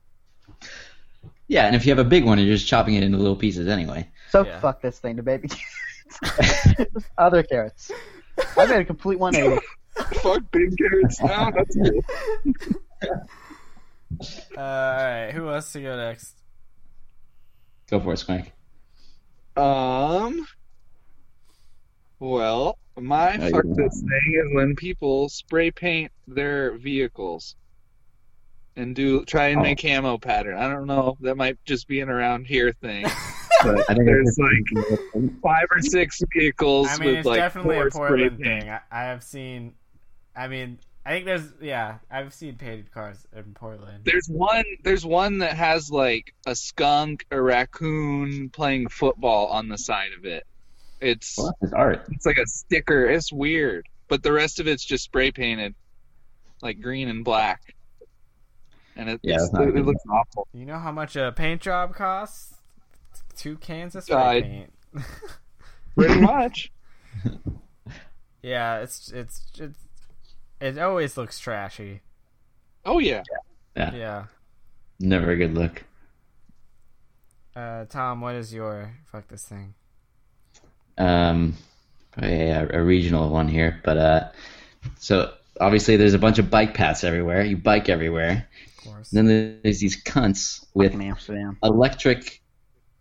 [1.48, 3.68] yeah, and if you have a big one, you're just chopping it into little pieces
[3.68, 4.08] anyway.
[4.30, 4.60] So Yeah.
[4.60, 6.80] fuck this thing to baby carrots.
[7.18, 7.90] Other carrots.
[8.56, 9.64] I made a complete 180.
[10.22, 11.50] Fuck big carrots now.
[11.50, 12.00] That's cool.
[14.56, 16.34] Uh, all right, who wants to go next?
[17.90, 18.52] Go for it, Swank.
[19.56, 20.46] Um.
[22.20, 27.56] Well, my No, fuck you're this thing is when people spray paint their vehicles
[28.76, 29.62] and do try and Oh.
[29.62, 30.56] make camo pattern.
[30.56, 31.16] I don't know.
[31.20, 33.06] That might just be an around here thing.
[33.60, 37.78] But I think there's like five or six vehicles I mean, with it's like definitely
[37.78, 38.70] a spray Portland thing.
[38.70, 39.74] I, I have seen.
[40.36, 44.04] I mean, I think there's yeah, I've seen painted cars in Portland.
[44.04, 44.62] There's one.
[44.84, 50.24] There's one that has like a skunk, a raccoon playing football on the side of
[50.24, 50.46] it.
[51.00, 52.04] It's well, that's art.
[52.10, 53.06] it's like a sticker.
[53.06, 55.74] It's weird, but the rest of it's just spray painted,
[56.62, 57.74] like green and black.
[58.96, 60.48] And it, Yeah, it's, that's it, looks awful.
[60.52, 62.54] You know how much a paint job costs?
[63.36, 64.72] Two cans of spray Uh, paint.
[65.96, 66.72] Pretty much.
[68.42, 69.78] yeah, it's it's it's
[70.60, 72.00] it always looks trashy.
[72.84, 73.22] Oh yeah.
[73.76, 74.24] Yeah.
[74.98, 75.84] Never a good look.
[77.54, 79.74] Uh, Tom, what is your fuck this thing?
[80.98, 81.54] Um,
[82.20, 84.28] a, a regional one here, but uh,
[84.98, 87.42] so obviously there's a bunch of bike paths everywhere.
[87.42, 88.48] You bike everywhere.
[88.78, 89.10] Of course.
[89.10, 89.26] Then
[89.62, 91.58] there's these cunts with Amsterdam.
[91.62, 92.40] electric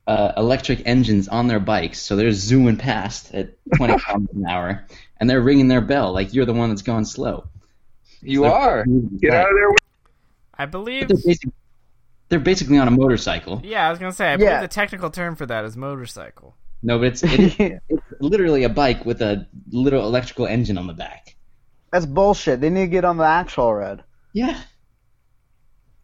[0.07, 4.85] uh, electric engines on their bikes, so they're zooming past at 20 miles an hour,
[5.19, 7.47] and they're ringing their bell like you're the one that's going slow.
[8.21, 8.85] You They're
[9.19, 9.69] Get out of there.
[10.57, 11.07] I believe.
[11.09, 11.49] They're, basic,
[12.29, 13.61] they're basically on a motorcycle.
[13.63, 14.33] Yeah, I was gonna say.
[14.33, 14.61] I believe Yeah.
[14.61, 16.55] the technical term for that is motorcycle.
[16.83, 20.93] No, but it's, it, it's literally a bike with a little electrical engine on the
[20.93, 21.35] back.
[21.91, 22.61] That's bullshit.
[22.61, 24.03] They need to get on the actual road.
[24.33, 24.59] Yeah.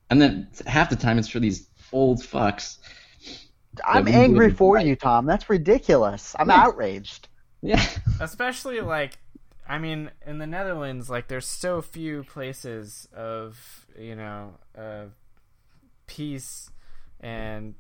[0.09, 2.77] And then half the time it's for these old fucks.
[3.85, 5.25] I'm angry for like- you, Tom.
[5.25, 6.35] That's ridiculous.
[6.37, 6.63] I'm Yeah.
[6.63, 7.27] outraged.
[7.61, 7.83] Yeah.
[8.19, 9.17] especially like
[9.67, 15.05] i mean in the netherlands like there's so few places of you know uh,
[16.05, 16.69] peace
[17.21, 17.73] and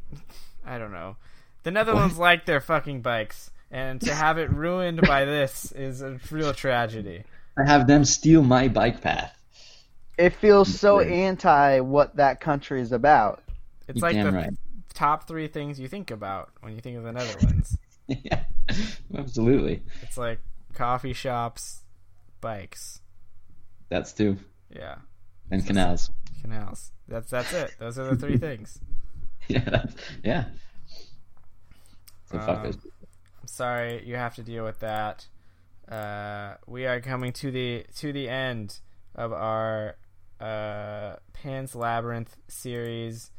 [0.64, 1.16] i don't know
[1.62, 6.18] the netherlands like their fucking bikes and to have it ruined by this is a
[6.30, 7.24] real tragedy
[7.56, 9.36] I have them steal my bike path.
[10.16, 11.08] It feels so Right.
[11.10, 13.42] anti what that country is about.
[13.88, 14.50] it's You like the right.
[14.94, 18.44] top three things you think about when you think of the netherlands yeah.
[19.16, 19.82] Absolutely.
[20.02, 20.40] it's like
[20.74, 21.82] coffee shops
[22.40, 23.00] bikes
[23.88, 24.36] That's two.
[24.70, 24.96] yeah
[25.50, 26.10] And canals.
[26.42, 28.78] canals that's that's it those are the three things
[29.48, 29.60] Yeah.
[29.64, 30.44] That's, yeah.
[32.30, 32.76] So fuck Um, those.
[33.40, 35.26] I'm sorry you have to deal with that.
[35.88, 38.80] Uh, we are coming to the to the end
[39.14, 39.96] of our
[40.40, 43.30] uh, Pan's Labyrinth series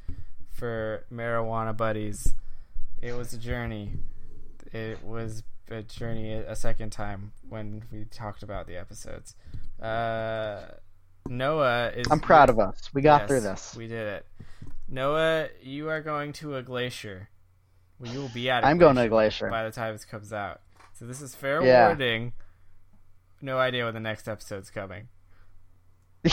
[0.50, 2.34] for marijuana buddies.
[3.02, 3.94] It was a journey.
[4.74, 9.36] It was a journey a second time when we talked about the episodes.
[9.82, 10.62] Uh,
[11.28, 12.08] Noah is.
[12.10, 12.90] I'm proud of us.
[12.94, 13.76] We got Yes, through this.
[13.76, 14.26] We did it.
[14.88, 17.30] Noah, you are going to a glacier.
[18.00, 18.66] Well, you will be at.
[18.66, 19.50] I'm going to a glacier.
[19.50, 20.62] by the time this comes out.
[20.94, 21.88] So this is fair Yeah.
[21.88, 22.34] warning.
[23.42, 25.08] No idea when the next episode's coming.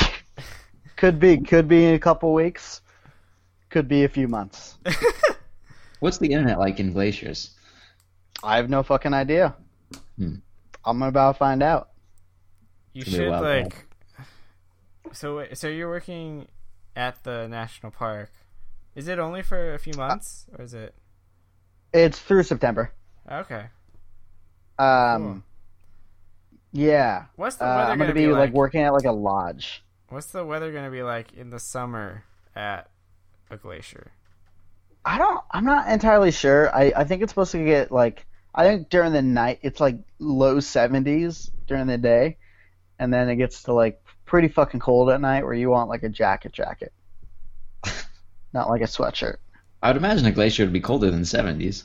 [0.97, 2.81] could be, could be in a couple weeks.
[3.71, 4.77] Could be a few months.
[6.01, 7.51] What's the internet like in glaciers?
[8.43, 9.55] I have no fucking idea.
[10.19, 10.37] Hmm.
[10.85, 11.91] I'm about to find out.
[12.93, 13.87] You Could be should wild like.
[15.12, 16.49] So so you're working
[16.95, 18.31] at the national park.
[18.95, 20.95] Is it only for a few months or is it?
[21.97, 22.93] It's through September.
[23.31, 23.67] Okay.
[24.79, 25.45] Um,
[26.73, 27.27] yeah.
[27.37, 28.53] What's the Uh, weather I'm gonna gonna be be like like?
[28.53, 29.85] working at like a lodge.
[30.09, 32.25] What's the weather gonna be like in the summer
[32.57, 32.91] at
[33.51, 34.13] a glacier?
[35.05, 35.43] I don't.
[35.53, 36.75] I'm not entirely sure.
[36.75, 38.27] I I think it's supposed to get like.
[38.55, 42.39] I think during the night it's like low 70s during the day,
[42.99, 46.03] and then it gets to like pretty fucking cold at night where you want like
[46.05, 46.93] a jacket jacket,
[48.53, 49.37] not like a sweatshirt.
[49.83, 51.85] I would imagine a glacier would be colder than 70s.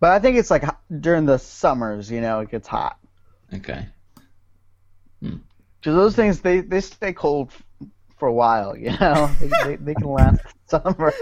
[0.00, 0.64] But I think it's like
[1.00, 2.98] during the summers, you know, it gets hot.
[3.52, 3.86] Okay.
[5.22, 5.36] Hmm.
[5.78, 7.52] Because those things they they stay cold
[8.18, 9.30] for a while, you know.
[9.40, 11.12] they, they, they can last summer.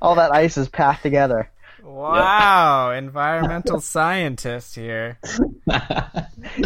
[0.00, 1.50] All that ice is packed together.
[1.82, 5.18] Wow, environmental scientist here.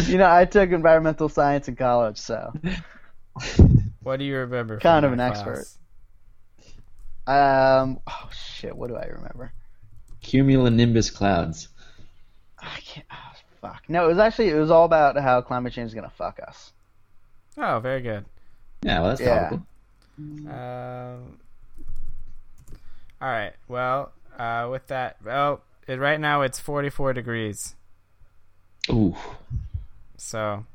[0.03, 2.53] You know, I took environmental science in college, so
[4.03, 4.75] What do you remember?
[4.75, 5.77] from Kind of an class?
[7.27, 7.99] Um.
[8.07, 8.75] Oh shit!
[8.75, 9.51] What do I remember?
[10.23, 11.67] Cumulonimbus clouds.
[12.59, 13.05] I can't.
[13.11, 13.15] Oh,
[13.61, 13.83] fuck.
[13.87, 16.71] No, it was actually it was all about how climate change is gonna fuck us.
[17.57, 18.25] Oh, very good.
[18.83, 19.39] Yeah, well, that's Yeah.
[19.49, 19.65] topical.
[20.19, 21.37] Um,
[23.21, 23.53] all right.
[23.67, 27.75] Well, uh, with that, well, it, right now it's 44 degrees.
[28.89, 29.15] Ooh,
[30.17, 30.65] So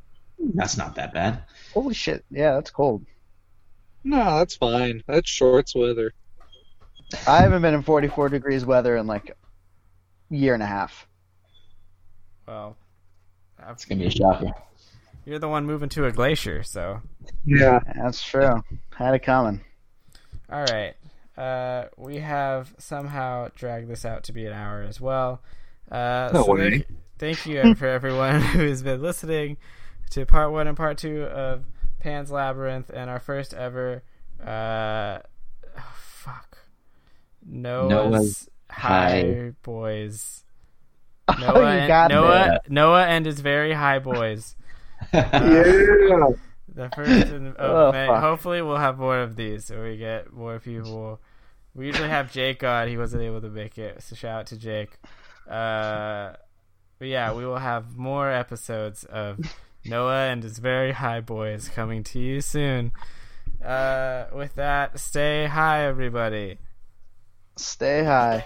[0.55, 1.43] that's not that bad.
[1.75, 2.25] Holy shit!
[2.31, 3.05] Yeah, that's cold.
[4.05, 5.03] No, that's fine.
[5.07, 6.13] That's shorts weather.
[7.27, 11.07] I haven't been in 44 degrees weather in like a year and a half.
[12.47, 12.77] well,
[13.71, 14.53] It's gonna be a shocker.
[15.25, 16.63] you're the one moving to a glacier.
[16.63, 17.01] So
[17.45, 17.81] Yeah.
[17.97, 18.63] That's true.
[18.95, 19.61] Had it coming.
[20.51, 20.95] all right.
[21.37, 25.41] Uh, we have somehow dragged this out to be an hour as well.
[25.91, 26.71] Uh, No so way.
[26.71, 26.87] thank,
[27.19, 29.57] thank you for everyone who's been listening
[30.11, 31.65] to part one and part two of
[32.01, 34.03] Pan's Labyrinth and our first ever.
[34.41, 35.27] Uh, fuck.
[37.47, 40.45] Noah's, Noah's High High- Boys.
[41.29, 42.71] Oh, Noah, you and, got Noah, that.
[42.71, 44.57] Noah and his very high boys.
[45.13, 46.29] Yeah.
[46.75, 48.07] The first in, of Oh, May.
[48.07, 48.21] fuck.
[48.23, 51.21] Hopefully, we'll have more of these, so we get more people.
[51.75, 52.89] We usually have Jake on.
[52.89, 54.99] He wasn't able to make it, so shout out to Jake.
[55.47, 56.33] Uh,
[56.99, 59.39] but yeah, we will have more episodes of
[59.85, 62.93] Noah and his very high boys coming to you soon.
[63.63, 66.57] Uh, with that, stay high, everybody.
[67.63, 68.45] Stay high.